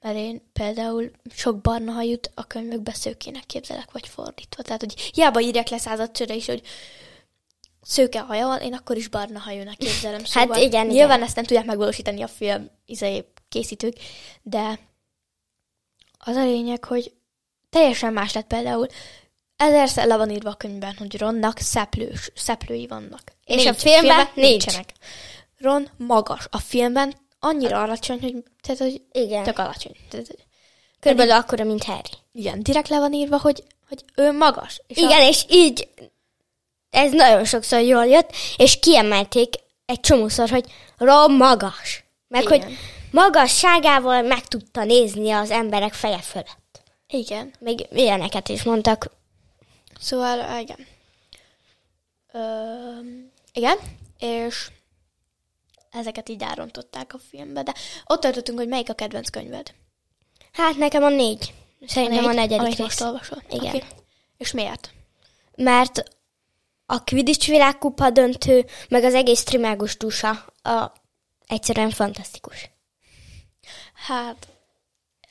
[0.00, 4.62] Mert én például sok barna hajút a könyvekbe szőkének képzelek, vagy fordítva.
[4.62, 6.62] Tehát, hogy hiába írják le századszörre is, hogy
[7.82, 10.24] szőke haja van, én akkor is barna hajónak képzelem.
[10.24, 11.22] Szóval Hát igen, Nyilván igen.
[11.26, 13.96] ezt nem tudják megvalósítani a film izé, készítők,
[14.42, 14.78] de
[16.18, 17.12] az a lényeg, hogy
[17.70, 18.86] teljesen más lett például.
[19.56, 23.22] Ezerszer le van írva a könyvben, hogy Ronnak szeplős, szeplői vannak.
[23.44, 24.48] És a filmben nincs.
[24.48, 24.92] nincsenek.
[25.58, 26.46] Ron magas.
[26.50, 29.42] A filmben annyira alacsony, hogy, tehát, hogy Igen.
[29.42, 29.92] tök alacsony.
[30.10, 30.26] Tehát,
[31.00, 32.10] Körülbelül akkora, mint Harry.
[32.32, 34.80] igen, direkt le van írva, hogy, hogy ő magas.
[34.86, 35.88] És Igen, A, és így
[36.90, 39.54] ez nagyon sokszor jól jött, és kiemelték
[39.86, 42.04] egy csomószor, hogy Ron magas.
[42.28, 42.62] Meg Igen.
[42.62, 42.76] hogy
[43.10, 46.80] magasságával meg tudta nézni az emberek feje fölött.
[47.08, 47.52] igen.
[47.58, 49.10] Még ilyeneket is mondtak.
[50.00, 50.86] Szóval, igen.
[52.32, 52.40] Ö,
[53.52, 53.76] igen,
[54.18, 54.70] és
[55.90, 57.74] ezeket így elrontották a filmbe, de
[58.06, 59.74] ott tartottunk, hogy melyik a kedvenc könyved.
[60.52, 61.54] Hát nekem a négy.
[61.86, 62.78] Szerintem a Négy, negyedik amit rész.
[62.86, 63.42] most olvasol.
[63.50, 63.74] Igen.
[63.74, 63.84] Oké.
[64.38, 64.90] És miért?
[65.56, 66.02] Mert
[66.90, 70.30] a Quidditch világkupa döntő, meg az egész trimágus dusa
[70.62, 70.92] a,
[71.46, 72.70] egyszerűen fantasztikus.
[73.94, 74.48] Hát,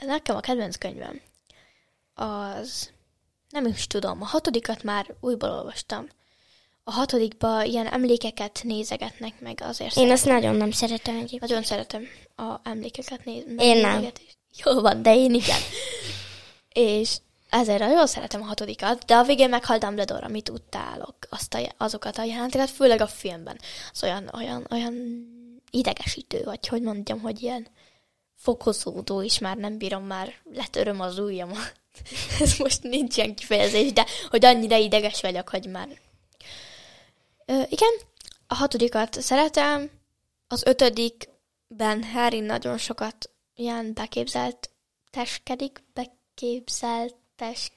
[0.06, 1.22] nekem a kedvenc könyvem
[2.14, 2.90] az,
[3.50, 6.08] nem is tudom, a hatodikat már újból olvastam.
[6.84, 9.96] A hatodikba ilyen emlékeket nézegetnek meg azért.
[9.96, 11.42] Én azt nagyon nem szeretem egyébként.
[11.42, 12.04] Nagyon szeretem
[12.36, 13.64] a emlékeket nézni.
[13.64, 14.08] Én nem.
[14.64, 15.60] Jó van, de én igen.
[17.00, 17.18] és
[17.50, 22.18] ezért nagyon szeretem a hatodikat, de a végén meghalt Dumbledore, amit utálok, azt a, azokat
[22.18, 23.60] a jelenteket, főleg a filmben.
[23.92, 24.96] Az olyan, olyan, olyan
[25.72, 27.68] idegesítő, vagy hogy mondjam, hogy ilyen
[28.36, 31.74] fokozódó is már nem bírom, már letöröm az ujjamat.
[32.42, 35.88] Ez most nincs ilyen kifejezés, de hogy annyira ideges vagyok, hogy már...
[37.46, 37.94] Ö, igen,
[38.48, 39.92] a hatodikat szeretem,
[40.48, 44.70] az ötödikben Harry nagyon sokat ilyen beképzelt
[45.10, 45.84] teskedik,
[47.38, 47.72] beképzeltesk...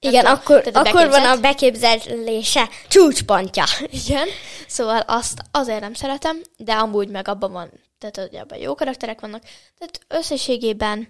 [0.00, 3.64] Igen, akkor, tehát akkor van a beképzelése csúcspontja.
[4.06, 4.28] Igen,
[4.66, 9.20] szóval azt azért nem szeretem, de amúgy meg abban van, tehát hogy abban jó karakterek
[9.20, 9.42] vannak,
[9.78, 11.08] tehát összességében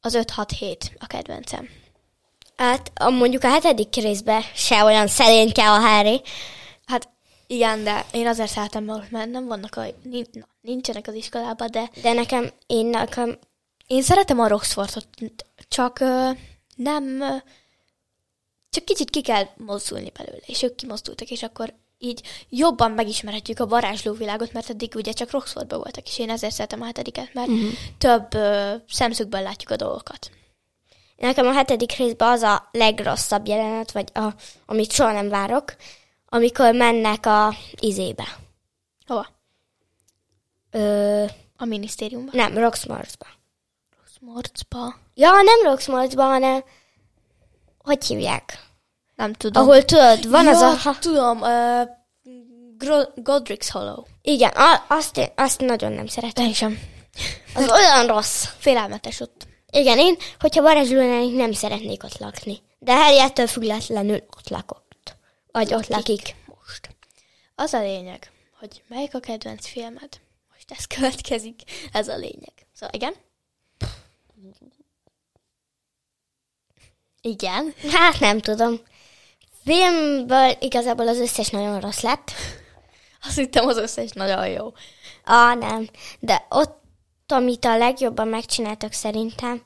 [0.00, 1.68] az 5-6-7 a kedvencem.
[2.56, 6.22] Hát a, mondjuk a hetedik részben se olyan szerényke a Harry.
[6.86, 7.08] Hát
[7.46, 9.82] igen, de én azért szeretem, mert mert nem vannak a,
[10.60, 13.38] nincsenek az iskolában, de De nekem, én nekem,
[13.86, 15.06] én szeretem a Roxfordot,
[15.68, 16.02] csak
[16.82, 17.22] nem,
[18.70, 23.66] csak kicsit ki kell mozdulni belőle, és ők kimozdultak, és akkor így jobban megismerhetjük a
[23.66, 27.70] varázslóvilágot, mert eddig ugye csak Roxfordban voltak, és én ezért szeretem a hetediket, mert uh-huh.
[27.98, 30.30] több ö, szemszögből látjuk a dolgokat.
[31.16, 34.28] nekem a hetedik részben az a legrosszabb jelenet, vagy a,
[34.66, 35.76] amit soha nem várok,
[36.26, 38.38] amikor mennek a izébe.
[39.06, 39.26] Hova?
[40.70, 41.24] Ö,
[41.56, 42.34] A minisztériumban.
[42.36, 43.26] nem, Roxmorsba.
[44.20, 44.94] Morcba.
[45.20, 46.64] Ja, nem Roxmorsba, hanem
[47.78, 48.64] hogy hívják?
[49.16, 49.62] Nem tudom.
[49.62, 50.76] Ahol tudod, van ja, az a...
[50.76, 51.88] Ha, tudom, uh,
[52.78, 54.02] Gro- Godric's Hollow.
[54.22, 56.44] igen, a, azt, én- azt nagyon nem szeretem.
[56.44, 56.78] Én sem.
[57.54, 58.44] Az olyan rossz.
[58.58, 59.46] Félelmetes ott.
[59.70, 62.58] Igen, én, hogyha varázsló lennék, nem szeretnék ott lakni.
[62.78, 65.16] De Harry ettől függetlenül ott lakott.
[65.52, 66.34] Vagy ott lakik.
[66.46, 66.88] Most.
[67.54, 70.08] Az a lényeg, hogy melyik a kedvenc filmed?
[70.52, 71.60] Most ez következik.
[71.92, 72.52] Ez a lényeg.
[72.74, 73.14] Szóval igen?
[77.20, 77.74] Igen.
[77.92, 78.80] Hát nem tudom.
[79.64, 82.30] Filmből igazából az összes nagyon rossz lett.
[83.26, 84.72] Azt hittem az összes nagyon jó.
[85.24, 85.88] Ah, nem.
[86.18, 86.82] De ott,
[87.26, 89.62] amit a legjobban megcsináltak szerintem,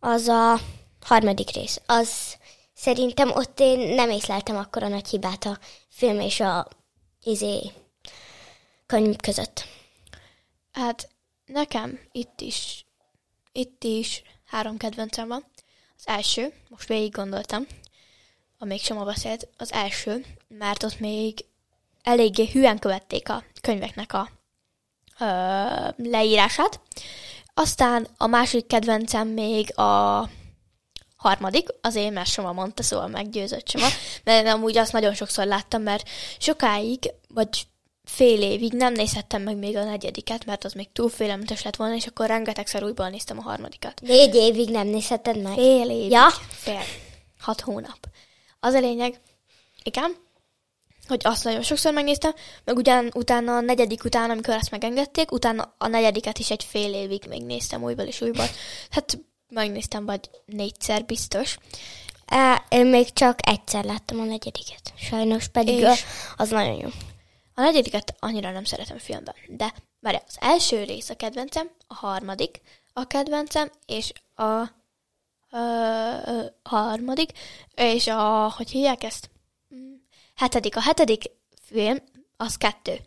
[0.00, 0.58] az a
[1.00, 1.80] harmadik rész.
[1.86, 2.36] Az
[2.74, 5.58] szerintem ott én nem észleltem akkora nagy hibát a
[5.88, 6.68] film és a
[7.22, 7.72] izé,
[8.86, 9.64] könyv között.
[10.72, 11.08] Hát
[11.44, 12.86] nekem itt is,
[13.52, 15.44] itt is három kedvencem van.
[16.06, 17.66] Az első, most végig gondoltam,
[18.58, 21.44] amíg Soma beszélt, az első, mert ott még
[22.02, 24.30] eléggé hülyen követték a könyveknek a
[25.18, 25.24] ö,
[25.96, 26.80] leírását.
[27.54, 30.28] Aztán a másik kedvencem még a
[31.16, 33.86] harmadik, azért, mert Soma mondta, szóval meggyőzött Soma,
[34.24, 37.66] mert amúgy azt nagyon sokszor láttam, mert sokáig, vagy
[38.04, 41.94] fél évig nem nézhettem meg még a negyediket, mert az még túl félelmetes lett volna,
[41.94, 44.00] és akkor rengetegszer újból néztem a harmadikat.
[44.00, 45.54] Négy évig nem nézheted meg?
[45.54, 46.10] Fél évig.
[46.10, 46.30] Ja?
[46.48, 46.82] Fél.
[47.38, 47.98] Hat hónap.
[48.60, 49.20] Az a lényeg,
[49.82, 50.16] igen,
[51.08, 55.74] hogy azt nagyon sokszor megnéztem, meg ugyan, utána a negyedik után, amikor ezt megengedték, utána
[55.78, 58.46] a negyediket is egy fél évig még néztem újból és újból.
[58.90, 61.58] Hát megnéztem vagy négyszer biztos.
[62.26, 64.92] Á, én még csak egyszer láttam a negyediket.
[64.96, 66.04] Sajnos pedig és...
[66.36, 66.88] az nagyon jó.
[67.54, 72.60] A negyediket annyira nem szeretem filmben, de várj, az első rész a kedvencem, a harmadik
[72.92, 74.60] a kedvencem, és a
[75.50, 75.58] ö,
[76.24, 77.30] ö, harmadik,
[77.74, 79.30] és a, hogy hívják ezt?
[79.74, 79.94] Mm,
[80.34, 80.76] Hetedik.
[80.76, 81.22] A hetedik
[81.64, 81.96] film,
[82.36, 82.98] az kettő.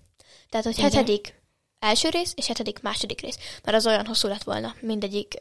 [0.49, 0.91] Tehát, hogy Igen.
[0.91, 1.41] hetedik
[1.79, 3.37] első rész, és hetedik második rész.
[3.63, 5.33] Mert az olyan hosszú lett volna, mindegyik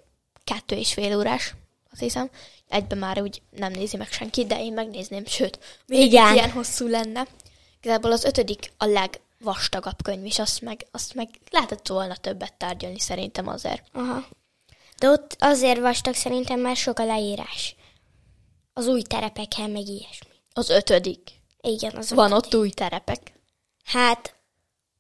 [0.45, 1.55] kettő és fél órás,
[1.93, 2.31] azt hiszem.
[2.69, 6.35] Egyben már úgy nem nézi meg senki, de én megnézném, sőt, még Igen.
[6.35, 7.27] ilyen hosszú lenne.
[7.87, 13.01] Igazából az ötödik a legvastagabb könyv, és azt meg, azt meg lehetett volna többet tárgyalni
[13.01, 13.83] szerintem azért.
[13.93, 14.25] Aha.
[14.99, 17.77] De ott azért vastag szerintem, mert sok a leírás.
[18.73, 20.31] Az új terepekkel, meg ilyesmi.
[20.53, 21.31] Az ötödik.
[21.61, 23.33] Igen, az Van ott új terepek.
[23.85, 24.35] Hát,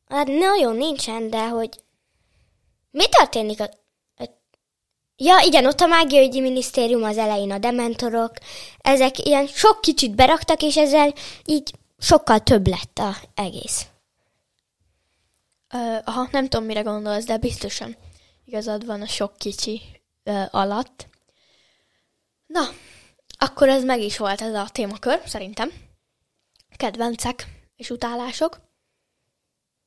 [0.09, 1.71] hát nagyon nincsen, de hogy
[2.91, 3.69] mi történik a
[5.17, 8.33] ja, igen, ott a mágiaügyi minisztérium az elején, a dementorok,
[8.79, 13.87] ezek ilyen sok kicsit beraktak, és ezzel így sokkal több lett a egész.
[15.73, 17.97] Ö, aha, nem tudom, mire gondolsz, de biztosan
[18.45, 19.81] igazad van a sok kicsi
[20.23, 21.09] ö, alatt.
[22.47, 22.69] Na,
[23.39, 25.73] akkor ez meg is volt ez a témakör, szerintem.
[26.77, 28.61] Kedvencek és utálások.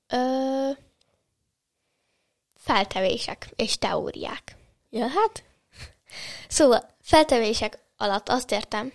[0.07, 0.69] Ö,
[2.55, 4.55] feltevések és teóriák.
[4.89, 5.43] Jöhet?
[6.47, 8.93] Szóval feltevések alatt azt értem,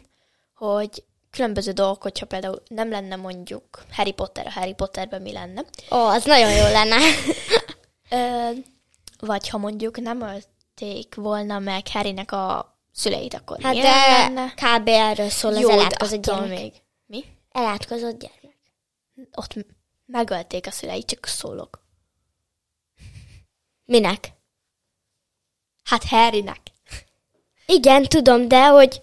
[0.55, 5.64] hogy különböző dolgok, hogyha például nem lenne mondjuk Harry Potter, a Harry Potterben mi lenne,
[5.90, 6.97] Ó, az nagyon jó lenne.
[8.11, 8.51] Ö,
[9.18, 14.55] vagy ha mondjuk nem ölték volna meg Harrynek a szüleit, akkor Hát milyen de lenne?
[14.55, 14.88] kb.
[14.88, 16.49] erről szól az Jó, de elátkozott gyermek.
[16.49, 16.73] még.
[17.07, 17.25] Mi?
[17.53, 18.57] Elátkozott gyermek.
[19.35, 19.55] Ott
[20.07, 21.83] megölték a szüleit, csak szólok.
[23.85, 24.33] Minek?
[25.85, 26.61] Hát Harrynek.
[27.66, 29.01] Igen, tudom, de hogy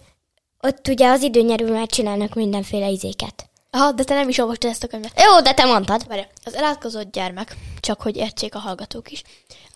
[0.62, 3.50] ott ugye az időnyerővel csinálnak mindenféle izéket.
[3.70, 5.20] Aha, de te nem is olvastad ezt a könyvet.
[5.20, 6.06] Jó, de te mondtad.
[6.06, 9.22] Várj, az elátkozott gyermek, csak hogy értsék a hallgatók is.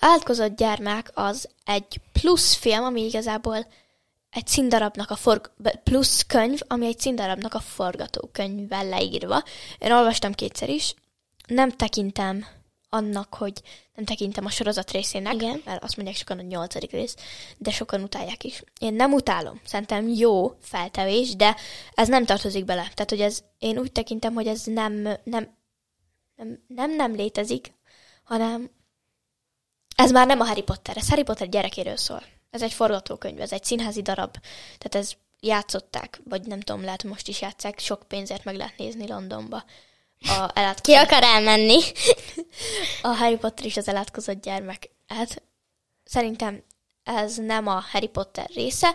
[0.01, 3.67] Elátkozott gyermek az egy plusz film, ami igazából
[4.31, 5.51] egy színdarabnak a forg...
[5.85, 9.43] plusz könyv, ami egy színdarabnak a forgatókönyvvel leírva.
[9.79, 10.95] Én olvastam kétszer is,
[11.47, 12.47] nem tekintem
[12.89, 13.63] annak, hogy
[13.95, 15.63] nem tekintem a sorozat részének, Igen.
[15.65, 17.17] mert azt mondják sokan, hogy nyolcadik rész,
[17.59, 18.63] de sokan utálják is.
[18.79, 21.57] Én nem utálom, szerintem jó feltevés, de
[21.95, 22.91] ez nem tartozik bele.
[22.95, 24.93] Tehát, hogy ez, én úgy tekintem, hogy ez nem,
[25.25, 25.57] nem,
[26.37, 27.73] nem, nem, nem létezik,
[28.25, 28.71] hanem
[29.97, 32.23] ez már nem a Harry Potter, ez Harry Potter gyerekéről szól.
[32.51, 34.37] Ez egy forgatókönyv, ez egy színházi darab,
[34.79, 39.09] tehát ez játszották, vagy nem tudom, lehet most is játszák, sok pénzért meg lehet nézni
[39.09, 39.65] Londonba.
[40.21, 41.81] A, Ki elátkozott, akar elmenni?
[43.03, 44.91] a Harry Potter is az elátkozott gyermek.
[45.07, 45.43] Hát
[46.05, 46.63] szerintem
[47.05, 48.95] ez nem a Harry Potter része,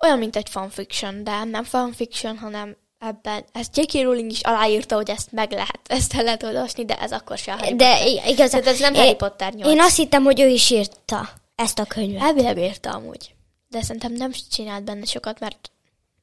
[0.00, 3.92] olyan, mint egy fanfiction, de nem fanfiction, hanem ebben, ezt J.K.
[3.92, 7.52] Rowling is aláírta, hogy ezt meg lehet, ezt el lehet olvasni, de ez akkor se
[7.52, 8.28] a Harry De Potter.
[8.28, 8.60] igazán...
[8.60, 9.72] Tehát ez nem én- Harry Potter 8.
[9.72, 12.22] Én azt hittem, hogy ő is írta ezt a könyvet.
[12.22, 13.34] Elvileg írta amúgy.
[13.68, 15.70] De szerintem nem csinált benne sokat, mert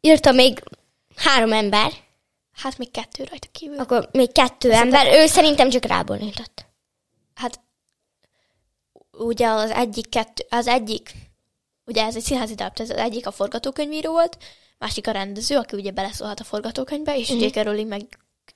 [0.01, 0.63] Írta még
[1.15, 1.91] három ember,
[2.57, 3.79] hát még kettő rajta kívül.
[3.79, 6.65] akkor még kettő ember, ő szerintem csak rábólintott.
[7.33, 7.59] Hát
[9.11, 11.11] ugye az egyik kettő, az egyik,
[11.85, 14.37] ugye ez egy színházi darab, tehát az egyik a forgatókönyvíró volt,
[14.77, 17.45] másik a rendező, aki ugye beleszólhat a forgatókönyvbe, és uh-huh.
[17.45, 17.63] J.K.
[17.63, 18.01] Rowling meg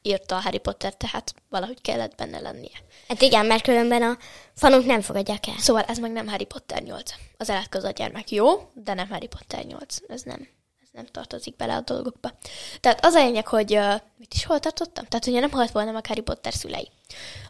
[0.02, 2.80] írta a Harry Potter, tehát valahogy kellett benne lennie.
[3.08, 4.18] Hát igen, mert különben a
[4.56, 5.58] fanok nem fogadják el.
[5.58, 7.12] Szóval ez meg nem Harry Potter 8.
[7.38, 9.98] Az elátkozott gyermek jó, de nem Harry Potter 8.
[10.08, 10.48] Ez nem.
[10.92, 12.32] Nem tartozik bele a dolgokba.
[12.80, 15.06] Tehát az a lényeg, hogy uh, mit is hol tartottam?
[15.06, 16.90] Tehát, hogyha nem halt volna meg Harry Potter szülei,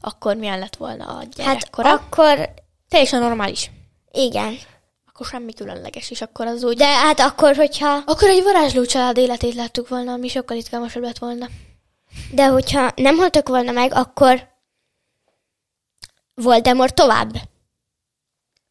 [0.01, 1.91] akkor milyen lett volna a Hát gyerekkora?
[1.93, 2.53] akkor,
[2.89, 3.71] Teljesen normális.
[4.11, 4.57] igen.
[5.07, 6.77] Akkor semmi különleges, és akkor az úgy...
[6.77, 11.17] De hát akkor, hogyha, Akkor egy varázsló család életét láttuk volna, ami sokkal izgalmasabb lett
[11.17, 11.47] volna.
[12.31, 14.49] de hogyha nem haltak volna meg, akkor
[16.33, 17.31] Voldemort tovább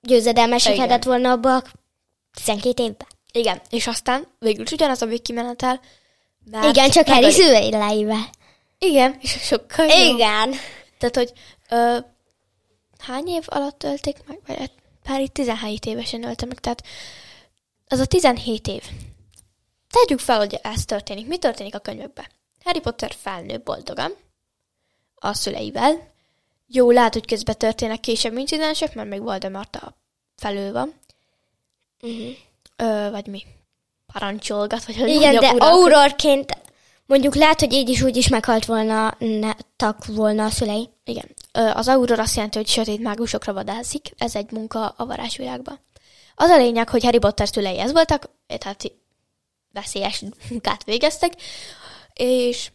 [0.01, 1.01] győzedelmeskedett Igen.
[1.01, 1.63] volna abba a
[2.33, 3.07] 12 évben.
[3.33, 5.81] Igen, és aztán végül is ugyanaz a végkimenetel.
[6.51, 8.31] mert Igen, csak Harry szüleileivel.
[8.79, 10.15] Igen, és sokkal jobb.
[10.15, 10.55] Igen.
[10.99, 11.33] Tehát, hogy
[11.71, 11.99] ö,
[12.99, 14.39] hány év alatt ölték meg?
[14.47, 14.71] Vagy
[15.03, 16.83] pár itt 17 évesen ölte meg, tehát
[17.89, 18.83] az a 17 év.
[19.91, 21.27] Tegyük fel, hogy ez történik.
[21.27, 22.27] Mi történik a könyvekben?
[22.65, 24.13] Harry Potter felnő boldogan
[25.15, 26.09] a szüleivel.
[26.67, 29.97] Jó, lehet, hogy közben történnek később incidensek, mert még Voldemort a
[30.37, 30.95] felül van.
[32.01, 32.37] Uh-huh.
[32.81, 33.43] Ö, vagy mi?
[34.13, 35.63] Parancsolgat, vagy hogy Igen, de uralkodik.
[35.63, 36.59] aurorként
[37.07, 40.89] mondjuk lehet, hogy így is úgy is meghalt volna, ne, tak volna a szülei.
[41.05, 41.35] Igen.
[41.53, 44.11] Ö, Az auror azt jelenti, hogy sötét mágusokra vadászik.
[44.19, 45.81] Ez egy munka a varázsvilágban.
[46.35, 48.93] Az a lényeg, hogy Harry Potter szülei ez voltak, tehát
[49.73, 51.33] veszélyes munkát végeztek,
[52.15, 52.71] és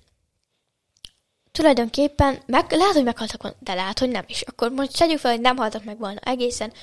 [1.51, 4.23] tulajdonképpen meg, lehet, hogy meghaltak volna, de lehet, hogy nem.
[4.27, 6.73] És akkor most tegyük fel, hogy nem haltak meg volna egészen.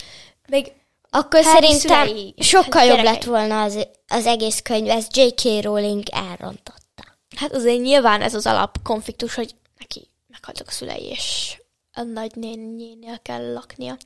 [0.49, 0.73] Még
[1.15, 5.43] Akkor Harry szerintem szülei, sokkal hát jobb lett volna az, az egész könyv, ezt J.K.
[5.63, 7.05] Rowling elrontotta.
[7.37, 11.57] Hát azért nyilván ez az alapkonfliktus, hogy neki meghaltak a szülei, és
[11.93, 13.97] a nagynénénél kell laknia.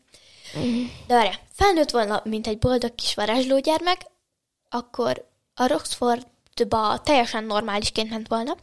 [1.06, 4.00] De várjál, felnőtt volna, mint egy boldog kis varázslógyermek,
[4.68, 8.56] akkor a Roxfordba teljesen normálisként ment volna.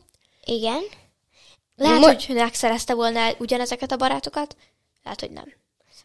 [0.46, 0.82] Igen.
[1.76, 4.56] Lehet, Mo- hogy megszerezte volna ugyanezeket a barátokat,
[5.04, 5.54] lehet, hogy nem.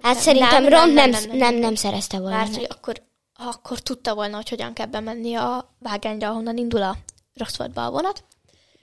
[0.03, 1.75] Hát Nem, szerintem nem, Ron nem, nem, nem, nem, nem, nem, nem.
[1.75, 2.37] szerezte volna.
[2.37, 3.03] Mert hogy akkor,
[3.35, 6.97] akkor tudta volna, hogy hogyan kell bemenni a vágányra, ahonnan indul a
[7.35, 8.25] Roxfordba a vonat,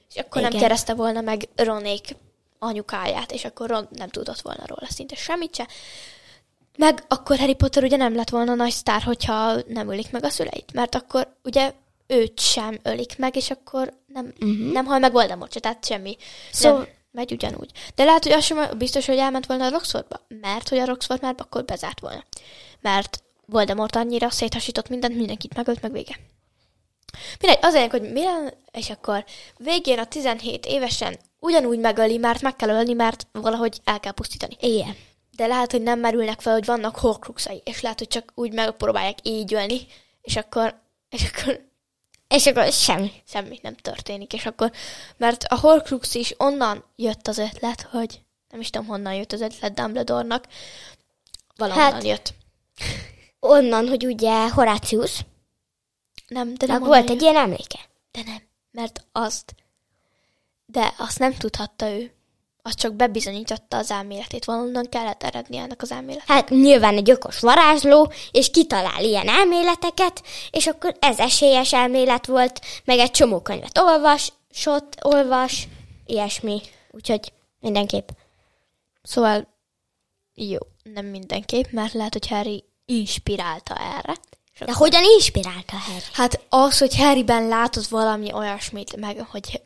[0.10, 0.62] és akkor nem Igen.
[0.62, 2.16] kérdezte volna meg Ronék
[2.60, 5.68] anyukáját, és akkor Ron nem tudott volna róla szinte semmit se.
[6.78, 10.30] Meg akkor Harry Potter ugye nem lett volna nagy sztár, hogyha nem ölik meg a
[10.30, 11.74] szüleit, mert akkor ugye
[12.08, 14.72] őt sem ölik meg, és akkor nem, uh-huh.
[14.72, 16.18] nem hal meg Voldemort se, tehát semmi.
[16.52, 17.72] Szóval- nem megy ugyanúgy.
[17.96, 21.22] De lehet, hogy az sem biztos, hogy elment volna a Roxfordba, mert hogy a Roxford
[21.22, 22.24] már akkor bezárt volna.
[22.82, 26.16] Mert Voldemort annyira széthasított mindent, mindenkit megölt, meg vége.
[27.40, 29.26] Mindegy, az lényeg, hogy milyen, és akkor
[29.58, 34.56] végén a 17 évesen ugyanúgy megöli, mert meg kell ölni, mert valahogy el kell pusztítani.
[34.60, 34.96] Igen.
[35.36, 39.18] De lehet, hogy nem merülnek fel, hogy vannak horcruxai, és lehet, hogy csak úgy megpróbálják
[39.24, 39.88] így ölni,
[40.22, 41.74] és akkor, és akkor
[42.28, 43.12] És akkor semmi.
[43.28, 44.72] semmi nem történik, és akkor,
[45.18, 49.42] mert a Horcrux is onnan jött az ötlet, hogy nem is tudom, honnan jött az
[49.42, 50.48] ötlet Dumbledore-nak,
[51.56, 52.34] valahonnan Hát- jött.
[53.40, 55.20] Onnan, hogy ugye Horácius,
[56.28, 57.80] Nem, de nem volt onnan egy ilyen emléke.
[58.12, 59.56] De nem, mert azt,
[60.66, 62.15] de azt nem tudhatta ő.
[62.68, 64.46] Az csak bebizonyította az elméletét.
[64.46, 66.24] Valonnan kellett eredni ennek az elmélet.
[66.28, 72.62] Hát nyilván egy okos varázsló, és kitalál ilyen elméleteket, és akkor ez esélyes elmélet volt,
[72.86, 75.68] meg egy csomó könyvet olvasott, olvas,
[76.06, 76.62] ilyesmi.
[76.92, 78.10] Úgyhogy mindenképp.
[79.04, 79.48] Szóval
[80.34, 84.16] jó, nem mindenképp, mert lehet, hogy Harry inspirálta erre.
[84.66, 86.04] De hogyan inspirálta Harry?
[86.14, 89.62] Hát az, hogy Harryben látott valami olyasmit, meg hogy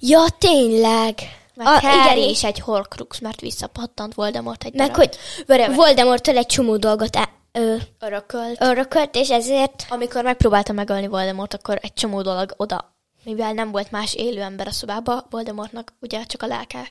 [0.00, 1.14] Ja, tényleg.
[1.56, 5.74] A, Harry igen, is egy Horcrux, mert visszapattant Voldemort egy meg hogy várjál.
[5.74, 8.62] Voldemorttól egy csomó dolgot e- ö, örökölt.
[8.62, 13.90] örökölt, és ezért Amikor megpróbálta megölni Voldemort, akkor egy csomó dolog oda, mivel nem volt
[13.90, 16.90] más élő ember a szobába, Voldemortnak ugye csak a lelke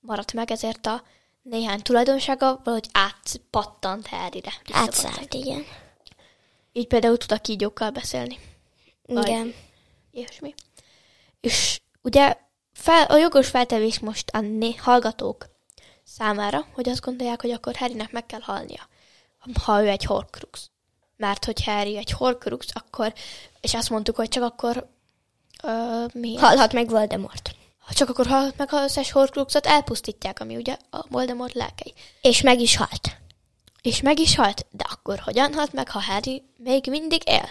[0.00, 1.02] maradt meg, ezért a
[1.42, 4.52] néhány tulajdonsága valahogy átpattant Harryre.
[4.72, 5.64] átszállt, igen.
[6.72, 8.38] Így például tud a kígyókkal beszélni.
[9.06, 9.54] Vagy- Igen.
[10.12, 10.54] Ilyesmi.
[11.40, 12.36] És ugye
[12.76, 15.46] fel, a jogos feltevés most a né- hallgatók
[16.04, 18.88] számára, hogy azt gondolják, hogy akkor Harrynek meg kell halnia,
[19.64, 20.70] ha ő egy Horcrux.
[21.16, 23.12] Mert hogy Harry egy Horcrux, akkor,
[23.60, 24.88] és azt mondtuk, hogy csak akkor
[25.62, 26.36] ö, mi?
[26.36, 27.50] Halhat meg Voldemort.
[27.78, 31.94] Ha csak akkor halhat meg az összes Horcruxot, elpusztítják, ami ugye a Voldemort lelkei.
[32.20, 33.16] És meg is halt.
[33.82, 37.50] És meg is halt, de akkor hogyan halt meg, ha Harry még mindig él?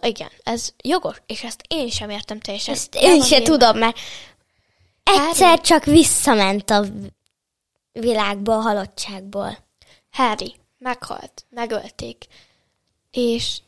[0.00, 2.74] Igen, ez jogos, és ezt én sem értem teljesen.
[2.74, 3.50] Ezt én van se írva.
[3.50, 3.98] tudom, mert
[5.02, 6.84] egyszer csak visszament a
[7.92, 9.58] világból, a halottságból.
[10.10, 12.26] Harry meghalt, megölték,
[13.10, 13.60] és,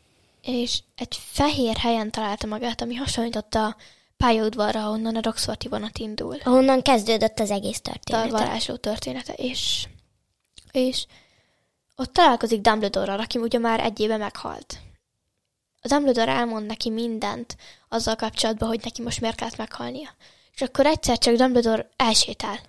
[0.42, 3.76] és egy fehér helyen találta magát, ami hasonlított a
[4.16, 6.36] pályaudvarra, ahonnan a Roxforti vonat indul.
[6.44, 8.30] Ahonnan kezdődött az egész A történet.
[8.30, 9.88] varázsló története, és,
[10.70, 11.06] és
[11.96, 14.78] ott találkozik Dumbledore-ral, aki ugye már egy éve meghalt.
[15.80, 17.56] a Dumbledore elmond neki mindent
[17.88, 20.10] azzal kapcsolatban, hogy neki most miért kellett meghalnia.
[20.54, 22.60] És akkor egyszer csak Dumbledore elsétál.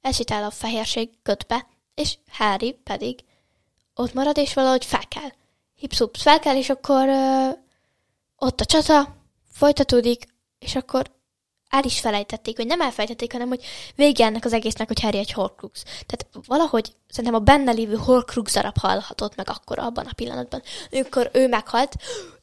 [0.00, 3.24] Elsétál a fehérség kötbe, és Harry pedig
[3.94, 5.30] ott marad, és valahogy fel kell.
[5.74, 7.48] Hipszups fel kell, és akkor ö,
[8.36, 9.16] ott a csata
[9.52, 10.24] folytatódik,
[10.58, 11.10] és akkor
[11.68, 15.32] el is felejtették, vagy nem elfelejtették, hanem hogy vége ennek az egésznek, hogy Harry egy
[15.32, 15.82] Horcrux.
[15.82, 21.30] Tehát valahogy szerintem a benne lévő Horcrux darab hallhatott meg akkor abban a pillanatban, amikor
[21.32, 21.96] ő meghalt.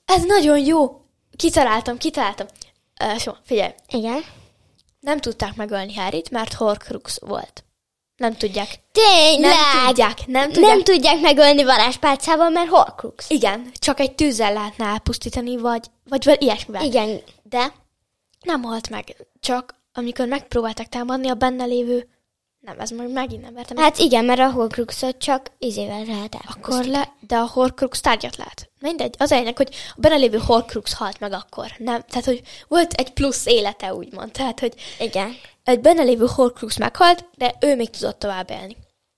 [0.05, 1.01] Ez nagyon jó!
[1.35, 2.47] Kitaláltam, kitaláltam.
[3.03, 4.23] Uh, so, figyelj, Igen.
[4.99, 7.63] nem tudták megölni Harryt, mert Horcrux volt.
[8.15, 8.79] Nem tudják.
[8.91, 9.51] Tényleg!
[9.51, 10.71] Nem tudják, nem tudják.
[10.71, 13.29] Nem tudják megölni varázspálcával, mert Horcrux.
[13.29, 16.83] Igen, csak egy tűzzel lehetne elpusztítani, vagy, vagy, vagy ilyesmivel.
[16.83, 17.73] Igen, de
[18.41, 22.09] Nem halt meg, csak amikor megpróbálták támadni a benne lévő...
[22.59, 23.77] Nem, ez meg megint nem vertem.
[23.77, 26.41] hát igen, mert a Horcruxot csak izével lehet el.
[26.57, 28.69] akkor le, de a Horcrux tárgyat lát.
[28.79, 31.65] Mindegy, az egynek, hogy a benne lévő Horcrux halt meg akkor.
[31.77, 34.31] Nem, tehát, hogy volt egy plusz élete, úgymond.
[34.31, 35.35] Tehát, hogy Igen.
[35.63, 38.77] egy benne lévő Horcrux meghalt, de ő még tudott tovább élni.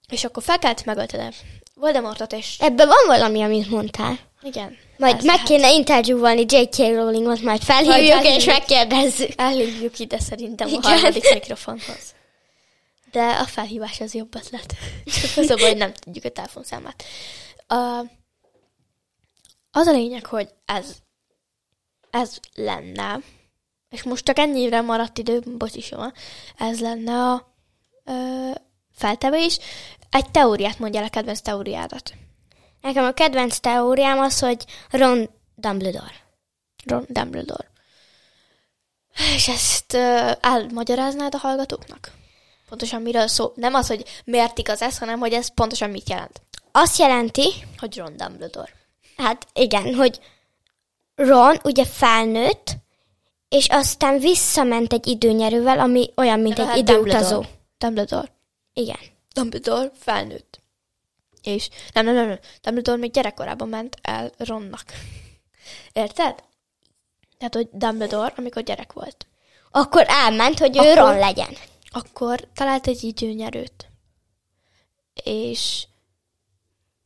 [0.10, 1.30] És akkor fel kellett megölteni
[1.76, 4.20] Voldemortot, és Ebben van valami, amit mondtál.
[4.42, 4.78] igen.
[4.98, 5.48] Majd ez meg lehet.
[5.50, 6.78] kéne interjúvalni J.K.
[6.78, 9.30] Rowlingot, majd felhívjuk Majd és megkérdezzük.
[9.36, 10.82] Elhívjuk ide szerintem Igen.
[10.82, 12.11] a harmadik mikrofonhoz.
[13.12, 14.76] De a felhívás az jobb ötlet.
[15.06, 17.04] Csak az a baj, nem tudjuk a telefonszámát.
[17.70, 18.10] Uh,
[19.72, 20.96] az a lényeg, hogy ez,
[22.10, 23.20] ez lenne,
[23.90, 26.14] és most csak ennyire maradt idő, bocs van,
[26.58, 27.56] ez lenne a
[28.06, 28.56] uh,
[28.94, 29.60] feltevés.
[30.10, 32.14] Egy teóriát mondjál a kedvenc teóriádat.
[32.82, 36.16] Nekem a kedvenc teóriám az, hogy Ron Dumbledore.
[36.86, 37.72] Ron Dumbledore.
[39.36, 42.20] És ezt uh, elmagyaráznád a hallgatóknak?
[42.72, 43.52] Pontosan miről szó?
[43.56, 46.42] Nem az, hogy miért igaz ez, hanem hogy ez pontosan mit jelent.
[46.72, 48.72] Azt jelenti, Hogy Ron Dumbledore.
[49.18, 50.20] hát igen, hogy
[51.16, 52.76] Ron ugye felnőtt,
[53.50, 57.28] és aztán visszament egy időnyerővel, ami olyan, mint egy Hát időutazó.
[57.42, 57.50] Dumbledore.
[57.78, 58.32] Dumbledore.
[58.74, 59.00] Igen.
[59.34, 60.60] Dumbledore felnőtt.
[61.44, 62.40] És nem, nem, nem, nem.
[62.62, 64.84] Dumbledore még gyerekkorában ment el Ronnak.
[65.94, 66.44] Érted?
[67.38, 69.28] Tehát, hogy Dumbledore, amikor gyerek volt.
[69.72, 71.58] Akkor elment, hogy ő Akkor- Ron legyen.
[71.92, 73.90] Akkor talált egy időnyerőt.
[75.24, 75.88] És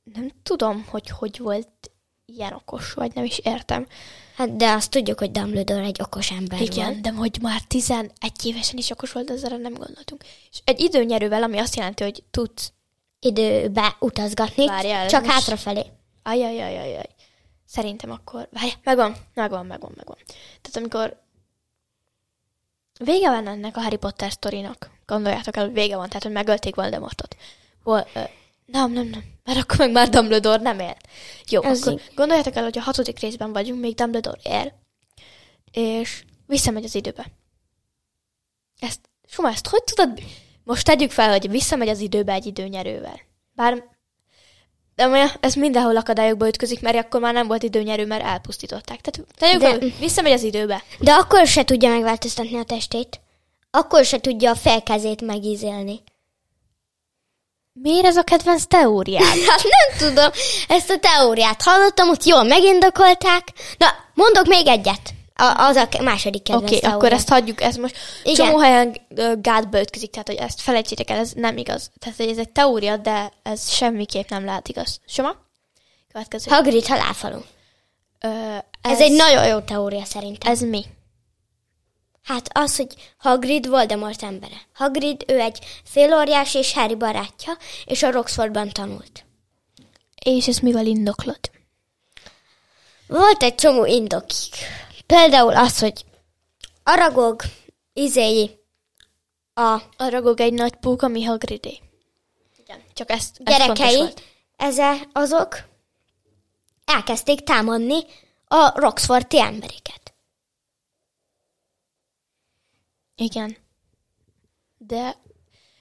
[0.03, 1.69] nem tudom, hogy hogy volt
[2.25, 3.88] ilyen okos, vagy nem is értem.
[4.36, 7.01] Hát de azt tudjuk, hogy Dumbledore egy okos ember Igen, volt.
[7.01, 8.11] de hogy már 11
[8.43, 10.23] évesen is okos volt, ezzel nem gondoltunk.
[10.51, 12.71] És egy időnyerővel, ami azt jelenti, hogy tudsz.
[13.19, 15.86] Időbe utazgatni, Várjál, csak most- hátrafelé.
[16.23, 17.05] Ajajajajaj.
[17.65, 18.47] Szerintem akkor...
[18.51, 20.17] Várj, megvan, megvan, megvan, megvan.
[20.61, 21.23] Tehát amikor
[22.99, 26.75] vége van ennek a Harry Potter sztorinak, gondoljátok el, hogy vége van, tehát hogy megölték
[26.75, 27.35] Voldemortot.
[27.83, 28.19] Vol, ö,
[28.65, 30.95] nem, nem, nem, mert akkor meg már Dumbledore nem él.
[31.49, 32.11] Jó, Ez akkor így.
[32.15, 34.73] gondoljátok el, hogy a hatodik részben vagyunk, még Dumbledore él,
[35.71, 37.25] és visszamegy az időbe.
[38.79, 40.19] Ezt, Suma, ezt hogy tudod?
[40.63, 43.19] Most tegyük fel, hogy visszamegy az időbe egy időnyerővel.
[43.51, 43.83] Bár
[44.95, 49.01] de ez mindenhol akadályokba ütközik, mert akkor már nem volt időnyerő, mert elpusztították.
[49.01, 50.83] Tehát tegyük De- fel, visszamegy az időbe.
[50.99, 53.19] De akkor se tudja megváltoztatni a testét.
[53.71, 56.03] Akkor se tudja a felkezét megízélni.
[57.81, 59.23] Miért ez a kedvenc teóriád?
[59.49, 60.29] Hát nem tudom,
[60.67, 63.43] ezt a teóriát hallottam, ott jól megindokolták.
[63.77, 65.13] Na, mondok még egyet.
[65.38, 68.36] A, az a második kedvenc Oké, okay, akkor ezt hagyjuk, ez most Igen.
[68.45, 68.97] csomó helyen
[69.41, 71.91] gátba ütközik, tehát hogy ezt felejtsétek el, ez nem igaz.
[71.99, 74.99] Tehát hogy ez egy teória, de ez semmiképp nem lehet igaz.
[75.07, 75.36] Soma?
[76.11, 76.51] Következő.
[76.51, 77.43] Hagrid halálfalú.
[78.19, 78.27] Ö,
[78.81, 80.51] Ez, ez egy nagyon jó teória szerintem.
[80.51, 80.61] Ez...
[80.61, 80.86] Mi?
[82.23, 84.61] Hát az, hogy Hagrid Voldemort embere.
[84.73, 89.25] Hagrid, ő egy félóriás és Harry barátja, és a Roxfordban tanult.
[90.23, 91.39] És ez mivel indoklod?
[93.07, 94.53] Volt egy csomó indokig.
[95.06, 96.06] Például az, hogy
[96.84, 97.41] Aragog,
[97.93, 98.60] izéi,
[99.53, 101.80] a A ragog egy nagy pók, ami Hagridé.
[102.58, 102.84] Igen.
[102.93, 104.14] Csak ezt, ez gyerekei,
[104.56, 105.64] ezzel azok
[106.86, 108.03] elkezdték támadni
[108.45, 110.14] a Roxforti embereket.
[113.16, 113.58] Igen.
[114.78, 115.16] De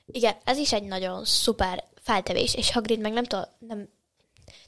[0.07, 3.89] igen, ez is egy nagyon szuper feltevés, és Hagrid meg nem tudom, nem...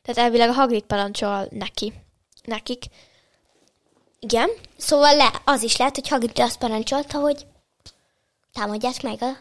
[0.03, 1.93] Tehát elvileg a Hagrid parancsol neki,
[2.43, 2.85] nekik.
[4.19, 4.51] Igen.
[4.77, 7.47] Szóval le, az is lehet, hogy Hagrid azt parancsolta, hogy
[8.53, 9.33] támadják meg a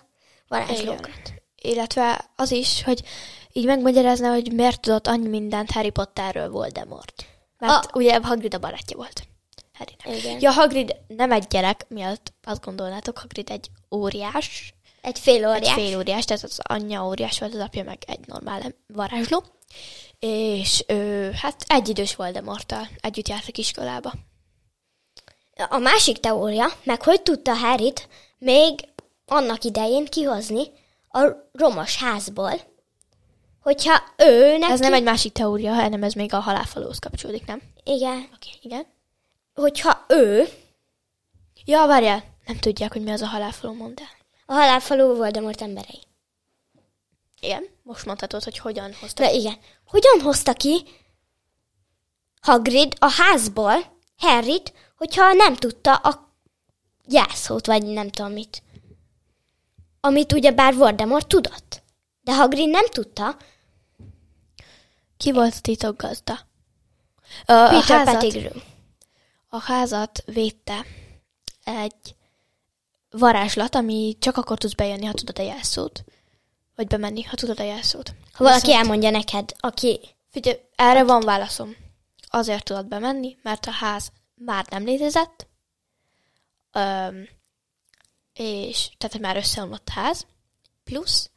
[0.48, 1.34] varázslókat.
[1.62, 3.02] Illetve az is, hogy
[3.54, 7.26] így megmagyarázná, hogy miért tudott annyi mindent Harry Potterről Voldemort.
[7.58, 7.98] Mert A- a...
[7.98, 9.28] ugye Hagrid a barátja volt.
[9.74, 10.24] Harrynek.
[10.24, 10.38] Igen.
[10.42, 15.74] Ja, Hagrid nem egy gyerek, miatt azt gondolnátok, Hagrid egy óriás, Egy fél egy óriás.
[15.74, 19.44] fél óriás, tehát az anyja óriás volt, az apja meg egy normál varázsló.
[20.20, 24.14] és ő, hát egy idős Voldemorttal együtt jártak iskolába.
[25.70, 28.88] A másik teória, meg hogy tudta Harryt még
[29.26, 30.64] annak idején kihozni
[31.10, 32.62] a romos házból,
[33.62, 34.72] hogyha ő neki...
[34.72, 37.62] Ez nem egy másik teória, hanem ez még a halálfalóhoz kapcsolódik, nem?
[37.84, 38.18] Igen.
[38.18, 38.86] Oké, okay, igen.
[39.54, 40.48] Hogyha ő,
[41.68, 44.08] Ja, várjál, nem tudják, hogy mi az a halálfaló, mondd el.
[44.46, 46.00] a halálfaló Voldemort emberei.
[47.40, 49.26] Igen, most mondhatod, hogy hogyan hoztak.
[49.26, 49.58] De igen.
[49.86, 50.84] Hogyan hozta ki
[52.42, 53.74] Hagrid a házból
[54.18, 56.34] Harryt, hogyha nem tudta a
[57.08, 58.64] jelszót, vagy nem tudom mit.
[60.00, 61.84] Amit ugye bár Voldemort tudott.
[62.22, 63.38] De Hagrid nem tudta.
[65.18, 66.40] Ki volt a titok gazda?
[67.48, 68.60] Ö, A, a, házat, Pettigrew.
[69.50, 70.86] a házat védte
[71.64, 72.16] egy
[73.10, 76.04] varázslat, ami csak akkor tudsz bejönni, ha tudod a jelszót.
[76.76, 78.14] Vagy bemenni, ha tudod a jelszót.
[78.34, 80.00] Ha valaki Viszont- elmondja neked, aki...
[80.30, 81.76] Figyelj, erre van válaszom.
[82.28, 85.48] Azért tudod bemenni, mert a ház már nem létezett,
[86.72, 87.28] öm,
[88.34, 90.26] és tehát már összeomlott a ház,
[90.84, 91.30] plusz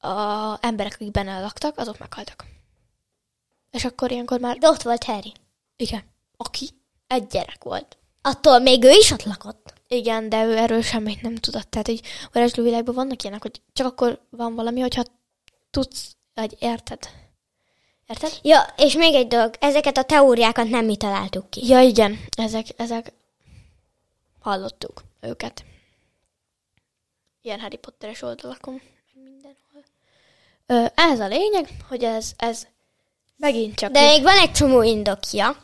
[0.00, 2.44] a emberek, akik benne laktak, azok meghaltak.
[3.70, 5.32] És akkor ilyenkor már, De ott volt Harry.
[5.76, 6.02] igen,
[6.36, 6.68] aki
[7.06, 7.98] egy gyerek volt.
[8.22, 9.74] Attól még ő is ott lakott.
[9.88, 11.70] Igen, de ő erről semmit nem tudott.
[11.70, 12.02] Tehát, hogy
[12.32, 15.04] varázsló világban vannak ilyenek, hogy csak akkor van valami, hogyha
[15.70, 17.08] tudsz, vagy érted.
[18.06, 18.38] Érted?
[18.42, 21.66] Ja, és még egy dolog, ezeket a teóriákat nem mi találtuk ki.
[21.68, 23.12] Ja, igen, ezek, ezek
[24.40, 25.64] hallottuk őket.
[27.42, 28.80] Ilyen Harry Potteres oldalakon,
[29.12, 29.84] mindenhol.
[30.66, 32.66] Ö, ez a lényeg, hogy ez, ez
[33.36, 33.90] megint csak...
[33.90, 35.56] De még van egy csomó indokja,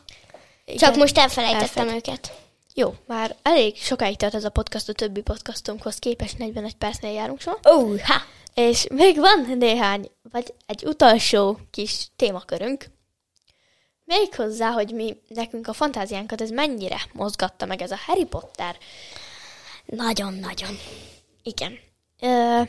[0.65, 2.39] igen, csak most elfelejtettem elfed- őket.
[2.73, 7.41] Jó, már elég sokáig tart ez a podcast a többi podcastunkhoz képest, 41 percnél járunk
[7.41, 7.51] so.
[7.51, 8.21] Ó, uh, ha!
[8.53, 12.85] És még van néhány, vagy egy utolsó kis témakörünk.
[14.03, 18.77] Még hozzá, hogy mi, nekünk a fantáziánkat ez mennyire mozgatta meg ez a Harry Potter.
[19.85, 20.77] Nagyon-nagyon.
[21.43, 21.79] Igen.
[22.19, 22.61] Ö,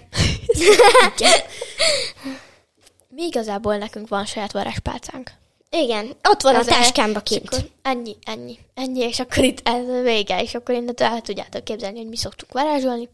[1.17, 1.41] igen.
[3.15, 5.31] Mi igazából nekünk van saját varázspálcánk.
[5.77, 7.47] Igen, ott van Az a táskámba kint.
[7.47, 11.65] akkor Ennyi, ennyi, ennyi, és akkor itt ez a vége, és akkor innentől el tudjátok
[11.65, 13.09] képzelni, hogy mi szoktunk varázsolni.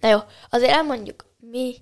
[0.00, 0.18] Na jó,
[0.50, 1.74] azért elmondjuk, mi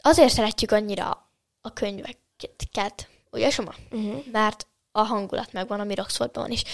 [0.00, 3.74] azért szeretjük annyira a könyveket, ugye Soma?
[3.90, 4.24] Uh-huh.
[4.32, 6.64] Mert a hangulat megvan, ami Roxfordban van, és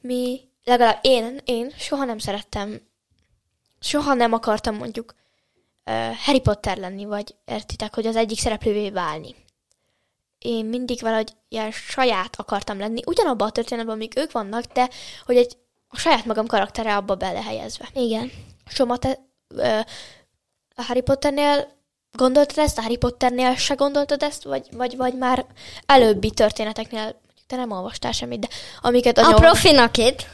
[0.00, 2.80] mi, legalább én, én soha nem szerettem,
[3.80, 5.14] soha nem akartam mondjuk
[5.86, 9.34] uh, Harry Potter lenni, vagy értitek, hogy az egyik szereplővé válni
[10.38, 14.90] én mindig valahogy ilyen saját akartam lenni, ugyanabban a történetben, amíg ők vannak, de
[15.26, 15.56] hogy egy
[15.88, 17.88] a saját magam karaktere abba belehelyezve.
[17.92, 18.32] Igen.
[18.66, 19.18] Soma, te
[19.48, 19.78] ö,
[20.74, 21.74] a Harry Potternél
[22.12, 25.46] gondoltad ezt, a Harry Potternél se gondoltad ezt, vagy, vagy, vagy már
[25.86, 28.48] előbbi történeteknél, te nem olvastál semmit, de
[28.80, 30.26] amiket A anya profinak itt.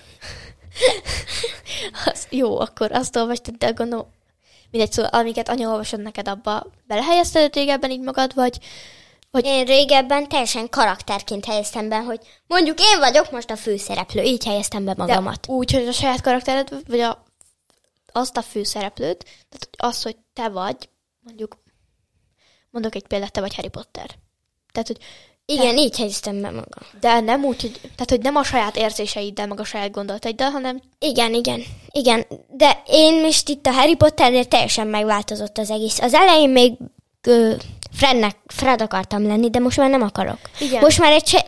[2.06, 4.06] az, jó, akkor azt olvastad, de gondolom,
[4.70, 8.58] mindegy, szóval amiket anya olvasod neked, abba belehelyezted régebben így magad, vagy,
[9.32, 14.44] Hogy én régebben teljesen karakterként helyeztem be, hogy mondjuk én vagyok most a főszereplő, így
[14.44, 15.46] helyeztem be magamat.
[15.46, 17.24] De úgy, hogy a saját karaktered, vagy a,
[18.12, 20.88] azt a főszereplőt, tehát az, hogy te vagy,
[21.20, 21.62] mondjuk,
[22.70, 24.10] mondok egy példát, te vagy Harry Potter.
[24.72, 24.98] Tehát, hogy
[25.44, 26.86] Igen, így helyeztem be magam.
[27.00, 30.80] de nem úgy, hogy, tehát, hogy nem a saját érzéseiddel, meg a saját gondolataiddal, hanem
[30.98, 32.26] Igen, igen, igen.
[32.48, 35.98] De én most itt a Harry Potternél teljesen megváltozott az egész.
[35.98, 36.72] Az elején még
[37.22, 37.54] ö,
[37.92, 40.38] Frednek, Fred akartam lenni, de most már nem akarok.
[40.58, 40.80] Igen.
[40.80, 41.44] Most már egy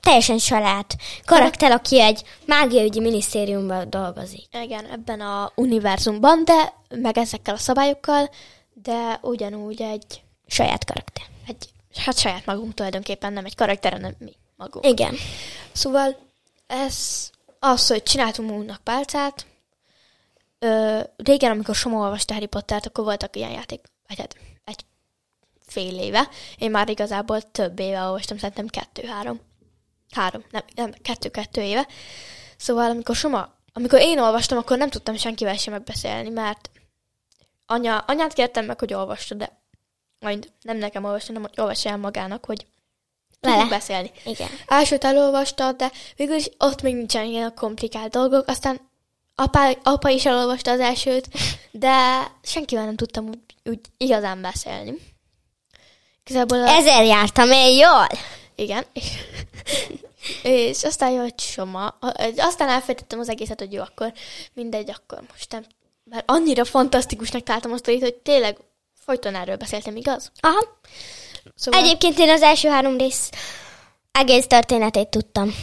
[0.00, 0.86] teljesen család
[1.24, 4.46] karakter, aki egy mágiaügyi minisztériumban dolgozik.
[4.62, 8.30] igen, ebben a univerzumban, de meg ezekkel a szabályokkal,
[8.72, 11.24] de ugyanúgy egy, Saját karakter.
[11.46, 14.86] egy hát saját magunk tulajdonképpen, nem egy karakter, hanem mi magunk.
[14.86, 15.14] Igen.
[15.72, 16.16] Szóval
[16.66, 19.46] ez az, hogy csináltunk magunknak pálcát.
[20.58, 24.36] Ö, régen, amikor Soma olvasta Harry Pottert, akkor voltak ilyen játék, vagy hát
[25.74, 26.28] fél éve.
[26.58, 29.40] Én már igazából több éve olvastam, szerintem kettő-három.
[30.10, 31.86] Három, nem, nem, kettő-kettő éve.
[32.56, 36.70] Szóval amikor Soma, amikor én olvastam, akkor nem tudtam senkivel sem megbeszélni, mert
[37.66, 39.60] anya, anyát kértem meg, hogy olvassa, de
[40.20, 42.66] majd nem nekem olvassa, hanem hogy olvassa el magának, hogy
[43.40, 44.10] tudjuk beszélni.
[44.24, 44.48] Igen.
[44.66, 48.48] Elsőt elolvasta, de végül is ott még nincsen ilyen komplikált dolgok.
[48.48, 48.80] Aztán
[49.34, 51.28] apa, apa is elolvasta az elsőt,
[51.70, 54.94] de senkivel nem tudtam úgy, úgy igazán beszélni.
[56.24, 58.06] Igazából a, Ezért jártam én jól.
[58.54, 58.84] igen.
[60.42, 61.98] és aztán jött Soma.
[62.36, 64.12] Aztán elfejtettem az egészet, hogy jó, akkor
[64.52, 65.64] mindegy, akkor most nem.
[66.04, 68.56] Mert annyira fantasztikusnak találtam azt, hogy tényleg
[69.04, 70.30] folyton erről beszéltem, igaz?
[70.40, 70.78] Aha.
[71.54, 71.80] Szóval...
[71.80, 73.30] Egyébként én az első három rész
[74.12, 75.54] egész történetét tudtam.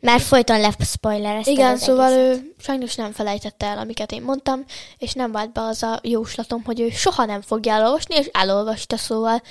[0.00, 2.42] Mert folyton leszpoilerezted Igen, szóval egészet.
[2.42, 4.64] ő sajnos nem felejtette el, amiket én mondtam,
[4.98, 8.96] és nem vált be az a jóslatom, hogy ő soha nem fogja elolvasni, és elolvasta,
[8.96, 9.42] szóval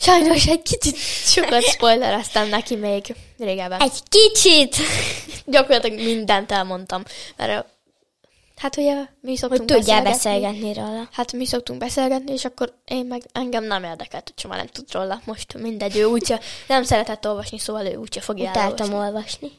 [0.00, 3.80] sajnos egy kicsit sokat spoilereztem neki még régebben.
[3.80, 4.76] Egy kicsit!
[5.46, 7.02] Gyakorlatilag mindent elmondtam,
[7.36, 7.66] mert
[8.56, 10.56] hát ugye mi szoktunk Hogy tudjál beszélgetni.
[10.60, 11.08] beszélgetni róla.
[11.12, 14.92] Hát mi szoktunk beszélgetni, és akkor én meg engem nem érdekelt, hogy soha nem tud
[14.92, 15.20] róla.
[15.24, 19.06] Most mindegy, ő úgyse nem szeretett olvasni, szóval ő úgyse fogja Utáltam elolvasni.
[19.06, 19.50] olvasni.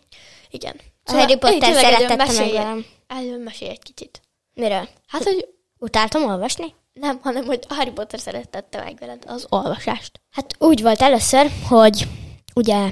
[0.49, 0.79] Igen.
[1.05, 2.85] A Harry Potter szeretette meg velem.
[3.07, 4.21] Erről mesélj egy kicsit.
[4.53, 4.87] Miről?
[5.07, 5.47] Hát, hogy
[5.79, 6.75] Utáltam olvasni?
[6.93, 10.21] Nem, hanem, hogy Harry Potter szeretette meg veled az olvasást.
[10.31, 12.07] Hát úgy volt először, hogy
[12.55, 12.89] ugye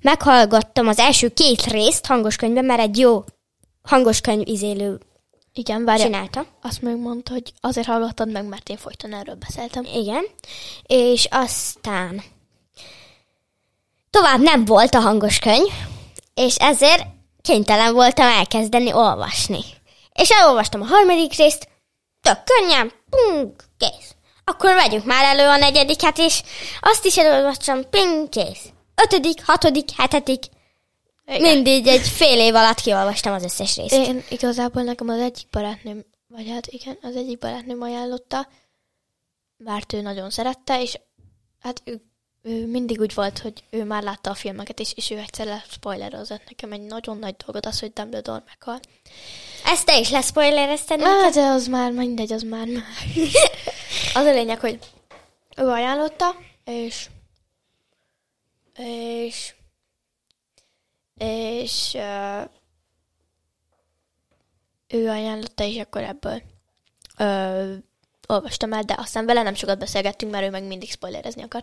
[0.00, 3.24] meghallgattam az első két részt hangos könyvben, mert egy jó
[3.82, 5.00] hangos könyv izélő
[5.52, 6.04] Igen, várja.
[6.04, 6.46] csinálta.
[6.62, 9.84] Azt még mondta, hogy azért hallgattad meg, mert én folyton erről beszéltem.
[9.84, 10.24] Igen.
[10.86, 12.22] És aztán
[14.10, 15.72] tovább nem volt a hangos könyv,
[16.34, 17.06] és ezért
[17.42, 19.60] kénytelen voltam elkezdeni olvasni.
[20.12, 21.68] És elolvastam a harmadik részt,
[22.20, 24.14] tök könnyen, pum, kész.
[24.44, 26.42] Akkor vegyünk már elő a negyediket, és
[26.80, 28.72] azt is elolvastam, ping, kész.
[29.02, 30.44] Ötödik, hatodik, hetedik,
[31.26, 31.40] Igen.
[31.40, 33.94] mindig egy fél év alatt kiolvastam az összes részt.
[33.94, 38.48] Én igazából nekem az egyik barátnőm, vagy hát igen, az egyik barátnőm ajánlotta,
[39.56, 40.98] mert ő nagyon szerette, és
[41.60, 42.02] hát ő,
[42.42, 46.42] ő mindig úgy volt, hogy ő már látta a filmeket, és, és ő egyszer spoilerozott
[46.48, 48.80] nekem egy nagyon nagy dolgot, az, hogy Dumbledore meghal.
[49.64, 51.00] Ezt te is leszpoilerezted?
[51.00, 52.84] Ah, de az már mindegy, az már már.
[54.14, 54.78] Az a lényeg, hogy
[55.56, 57.08] ő ajánlotta, és
[58.76, 59.54] és
[61.18, 62.50] és uh,
[64.88, 66.42] ő ajánlotta, és akkor ebből
[67.18, 67.74] uh,
[68.28, 71.62] olvastam el, de aztán vele nem sokat beszélgettünk, mert ő meg mindig spoilerezni akar.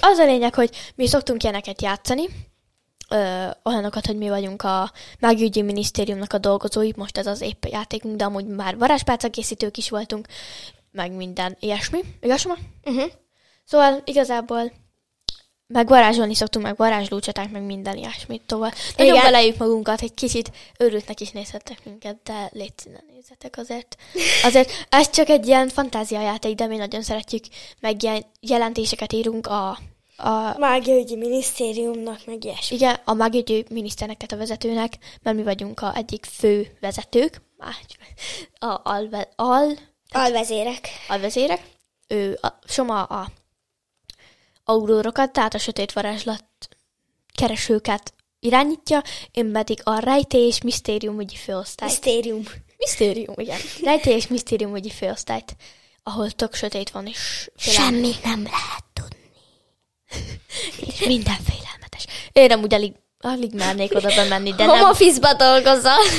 [0.00, 2.24] Az a lényeg, hogy mi szoktunk ilyeneket játszani,
[3.08, 8.16] ö, olyanokat, hogy mi vagyunk a mágügyi minisztériumnak a dolgozói, most ez az épp játékunk,
[8.16, 10.26] de amúgy már varázspálca készítők is voltunk,
[10.92, 12.00] meg minden ilyesmi.
[12.20, 12.54] Igaz, ma?
[12.84, 13.10] Uh-huh.
[13.64, 14.72] Szóval igazából
[15.66, 18.42] meg varázsolni szoktunk, meg varázslócsaták, meg minden ilyesmit.
[18.46, 19.24] Szóval nagyon Igen.
[19.24, 22.72] belejük magunkat, egy kicsit örültnek is nézhettek minket, de légy
[23.12, 23.96] nézzetek azért.
[24.44, 27.44] Azért ez csak egy ilyen fantáziajáték, de mi nagyon szeretjük,
[27.80, 29.78] meg ilyen jelentéseket írunk a,
[30.16, 32.76] a Mágiaügyi minisztériumnak, meg ilyesmi.
[32.76, 34.92] igen, a mágiai miniszternek, tehát a vezetőnek,
[35.22, 37.42] mert mi vagyunk a egyik fő vezetők,
[38.58, 39.78] a alve, al,
[40.10, 40.88] Alvezérek.
[41.08, 41.62] alvezérek.
[42.08, 43.28] Ő a, Soma a
[44.68, 46.44] aurórokat, tehát a sötét varázslat
[47.34, 51.90] keresőket irányítja, én pedig a rejtély és misztériumügyi főosztályt.
[51.90, 52.42] Misztérium.
[52.78, 53.58] Misztérium, igen.
[53.82, 55.56] Rejtély és misztériumügyi főosztályt,
[56.02, 59.30] ahol tök sötét van, és Semmit nem lehet tudni.
[60.86, 62.06] és minden félelmetes.
[62.32, 64.76] Én amúgy alig, alig mernék oda bemenni, de nem.
[64.76, 66.04] Home office-ba dolgozol.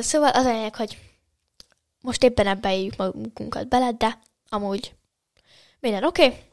[0.00, 0.98] Szóval az a lényeg, hogy
[2.00, 4.94] most éppen ebbe éljük magunkat bele, de amúgy
[5.80, 6.24] minden oké.
[6.24, 6.47] Okay.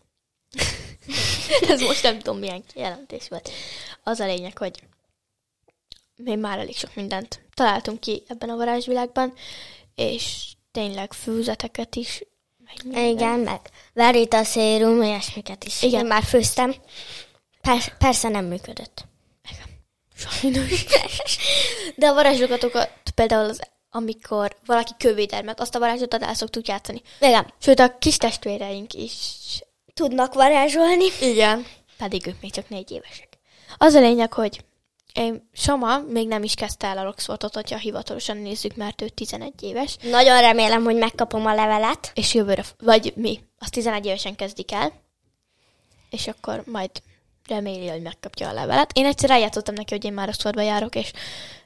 [1.70, 3.50] Ez most nem tudom, milyen jelentés volt.
[4.04, 4.84] Az a lényeg, hogy
[6.16, 9.34] mi már elég sok mindent találtunk ki ebben a varázsvilágban,
[9.96, 12.24] és tényleg főzeteket is.
[12.84, 13.08] Meg.
[13.08, 13.60] Igen, meg
[13.94, 15.82] Veritas szérum, ilyesmiket is.
[15.82, 16.00] Igen.
[16.00, 16.76] Én már főztem.
[17.62, 19.06] Per- persze nem működött.
[20.16, 20.86] Sajnos.
[21.96, 27.02] De a varázslatokat például az, amikor valaki kövédermet, azt a varázslatot el szoktuk játszani.
[27.20, 27.54] Igen.
[27.60, 29.14] Sőt, a kis testvéreink is
[29.96, 31.06] Tudnak varázsolni.
[31.22, 31.66] Igen.
[31.98, 33.28] Pedig ők még csak négy évesek.
[33.78, 34.64] Az a lényeg, hogy
[35.14, 39.54] én, Soma még nem is kezdte el a Roxfortot, hogyha hivatalosan nézzük, mert ő 11
[39.64, 42.12] éves, Nagyon remélem, hogy megkapom a levelet.
[42.14, 44.92] és jövőre, vagy mi, az 11 évesen kezdik el,
[46.10, 46.90] és akkor majd
[47.48, 48.92] reméli, hogy megkapja a levelet.
[48.94, 51.12] Én egyszer eljátszottam neki, hogy én már Roxfortba járok, és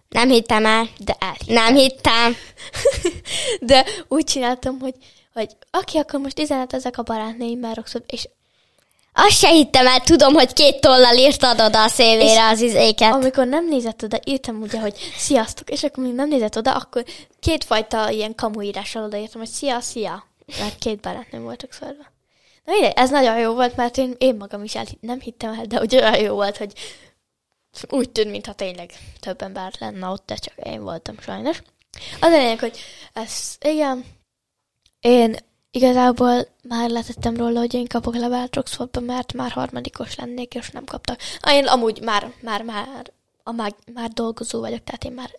[0.09, 0.87] Nem hittem el.
[0.97, 1.35] de el.
[1.45, 2.35] Nem hittem.
[3.59, 4.95] De úgy csináltam, hogy,
[5.33, 8.29] hogy aki akkor most üzenet ezek a barátnőim már Roxford, és
[9.13, 13.13] Azt se hittem el, tudom, hogy két tollal írtad oda a szélvére az izéket.
[13.13, 17.03] Amikor nem nézett oda, írtam ugye, hogy sziasztok, és akkor még nem nézett oda, akkor
[17.39, 20.27] kétfajta ilyen kamuírással odaírtam, hogy szia, szia,
[20.59, 22.03] mert két barátnőm voltak szorva.
[22.65, 25.65] Na mindegy, ez nagyon jó volt, mert én, én magam is el, nem hittem el,
[25.65, 26.73] de úgy olyan jó volt, hogy
[27.89, 31.61] úgy tűnt, mintha tényleg több ember lenne ott, de csak én voltam sajnos.
[32.19, 32.79] Az a lényeg, hogy
[33.13, 34.05] ez, igen,
[34.99, 35.35] én
[35.71, 40.85] igazából már letettem róla, hogy én kapok levelet Roxfordba, mert már harmadikos lennék, és nem
[40.85, 41.19] kaptak.
[41.39, 43.11] Ah, Én amúgy már, már, már,
[43.43, 45.31] a már, már dolgozó vagyok, tehát én már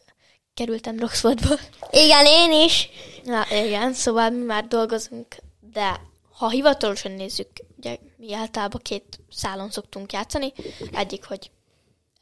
[0.54, 1.54] kerültem Roxfordba.
[1.90, 2.88] Igen, én is.
[3.24, 5.36] Na igen, szóval mi már dolgozunk,
[5.72, 6.00] de
[6.32, 10.52] ha hivatalosan nézzük, ugye mi általában két szálon szoktunk játszani.
[10.92, 11.50] Egyik, hogy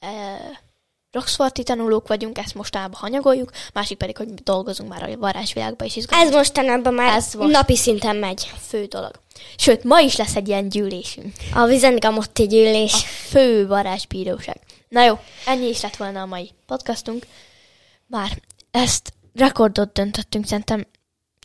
[0.00, 0.38] e,
[1.12, 6.26] Roxforti tanulók vagyunk, ezt mostanában hanyagoljuk, másik pedig, hogy dolgozunk már a varázsvilágban is izgalmas.
[6.28, 7.50] Ez mostanában már Ez most.
[7.52, 8.50] napi szinten megy.
[8.54, 9.10] a fő dolog.
[9.56, 11.32] Sőt, ma is lesz egy ilyen gyűlésünk.
[11.54, 12.92] A Vizengamotti gyűlés.
[12.92, 12.96] A
[13.28, 14.60] fő varázsbíróság.
[14.88, 17.26] Na jó, ennyi is lett volna a mai podcastunk.
[18.06, 20.86] Már ezt rekordot döntöttünk, szerintem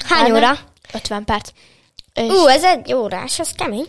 [0.06, 0.32] Hány Hány?
[0.32, 0.60] óra?
[0.94, 1.50] 50 perc.
[2.14, 3.88] És Ú, ez egy órás, ez kemény.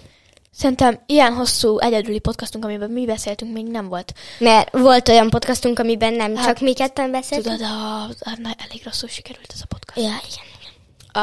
[0.57, 4.13] Szerintem ilyen hosszú egyedüli podcastunk, amiben mi beszéltünk, még nem volt.
[4.39, 7.57] Mert volt olyan podcastunk, amiben nem Hát, csak mi ketten beszéltünk.
[7.57, 10.07] Tudod, a, a, a, elég rosszul sikerült ez a podcast.
[10.07, 10.53] Ja, igen.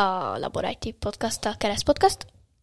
[0.01, 2.17] A Labor IT podcast, a Kereszt podcast.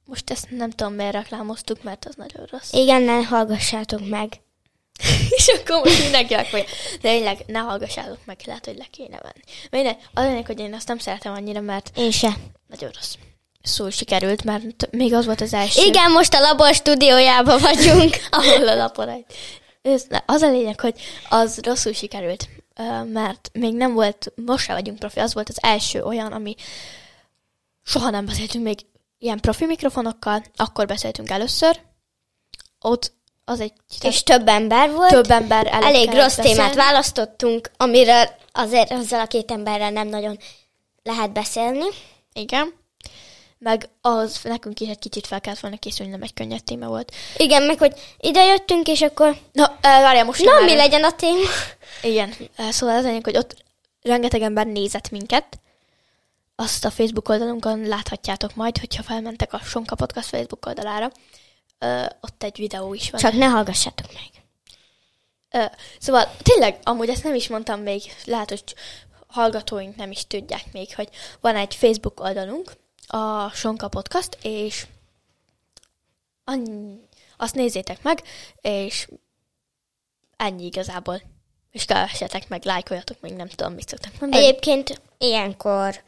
[0.05, 2.73] Most ezt nem tudom, miért reklámoztuk, mert az nagyon rossz.
[2.73, 4.41] Igen, ne hallgassátok meg.
[5.37, 6.64] És akkor most mindenki fogja.
[7.01, 9.43] De tényleg, ne hallgassátok meg, lehet, hogy le kéne venni.
[9.71, 12.37] Minden, az lényeg, hogy én azt nem szeretem annyira, mert Én se.
[12.69, 13.14] nagyon rossz.
[13.69, 15.83] Szó sikerült, mert még az volt az első.
[15.87, 18.16] Igen, most a labor stúdiójában vagyunk.
[18.31, 19.25] ahol a laporány.
[19.83, 20.95] Ez, az a lényeg, hogy
[21.29, 22.49] az rosszul sikerült,
[23.12, 26.55] mert még nem volt, most se vagyunk profi, az volt az első olyan, ami
[27.83, 28.79] soha nem beszéltünk még
[29.19, 31.81] ilyen profi mikrofonokkal, akkor beszéltünk először,
[32.81, 33.12] ott
[33.45, 35.11] az egy És több ember volt.
[35.11, 36.75] több ember Elég kellett rossz témát beszélni.
[36.75, 40.39] választottunk, amiről azért azzal a két emberrel nem nagyon
[41.03, 41.87] lehet beszélni.
[42.33, 42.73] Igen.
[43.59, 47.12] Meg az nekünk is egy kicsit fel kellett volna készülni, nem egy könnyed téma volt.
[47.36, 51.48] Igen, meg hogy ide jöttünk, és akkor Na, várjál, most na, mi legyen a téma?
[52.02, 52.34] Igen,
[52.70, 53.56] szóval az lényeg, hogy ott
[54.02, 55.59] rengeteg ember nézett minket,
[56.61, 61.12] azt a Facebook oldalunkon láthatjátok majd, hogyha felmentek a Sonka Podcast Facebook oldalára.
[61.78, 63.20] Ö, ott egy videó is van.
[63.20, 64.44] Csak ne hallgassátok meg.
[65.62, 65.66] Ö,
[65.98, 68.62] szóval tényleg, amúgy ezt nem is mondtam még, lehet, hogy
[69.26, 71.09] hallgatóink nem is tudják még, hogy
[71.40, 72.72] van egy Facebook oldalunk,
[73.09, 74.86] a Sonka Podcast, és
[76.44, 77.00] annyi,
[77.36, 78.22] azt nézzétek meg,
[78.61, 79.09] és
[80.36, 81.22] ennyi igazából.
[81.70, 84.44] És kövessetek meg, lájkoljatok meg, nem tudom, mit szoktak mondani.
[84.44, 86.02] Egyébként ilyenkor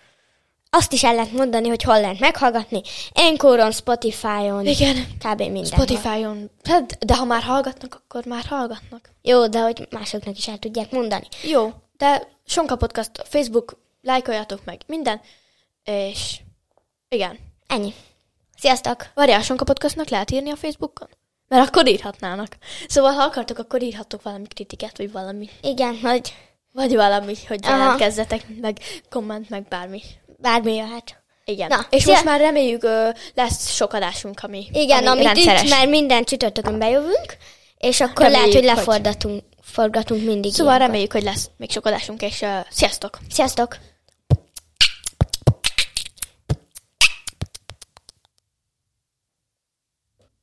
[0.70, 2.82] azt is el lehet mondani, hogy hol lehet meghallgatni.
[3.12, 5.38] Enkoron, Spotify-on, Igen, kb.
[5.40, 5.64] minden.
[5.64, 6.50] Spotify-on.
[6.64, 9.10] Hát, de ha már hallgatnak, akkor már hallgatnak.
[9.22, 11.26] Jó, de hogy másoknak is el tudják mondani.
[11.42, 15.20] Jó, de Sonka Podcast, Facebook, lájkoljatok meg, minden,
[15.84, 16.40] és
[17.14, 17.38] igen.
[17.66, 17.94] Ennyi.
[18.58, 19.06] Sziasztok!
[19.14, 21.08] Várjál, Sonka Podcastnak lehet írni a Facebookon?
[21.48, 22.56] Mert akkor írhatnának.
[22.88, 25.48] Szóval, ha akartok, akkor írhattok valami kritikát, vagy valami.
[25.62, 26.34] Igen, hogy
[26.72, 27.76] Vagy valami, hogy Aha.
[27.76, 28.78] jelentkezzetek, meg
[29.10, 30.00] komment, meg bármi.
[30.36, 31.22] bármi jöhet.
[31.44, 31.68] Igen.
[31.68, 35.62] Na, és szia- most már reméljük, ö, lesz sok adásunk, ami, Igen, ami amit rendszeres.
[35.62, 37.36] itt már minden csütörtökön bejövünk,
[37.78, 40.86] és akkor Reméljük, lehet, hogy hogy- leforgatunk forgatunk mindig Szóval ilyenkor.
[40.86, 43.18] reméljük, hogy lesz még sok adásunk, és uh, sziasztok!
[43.30, 43.76] Sziasztok!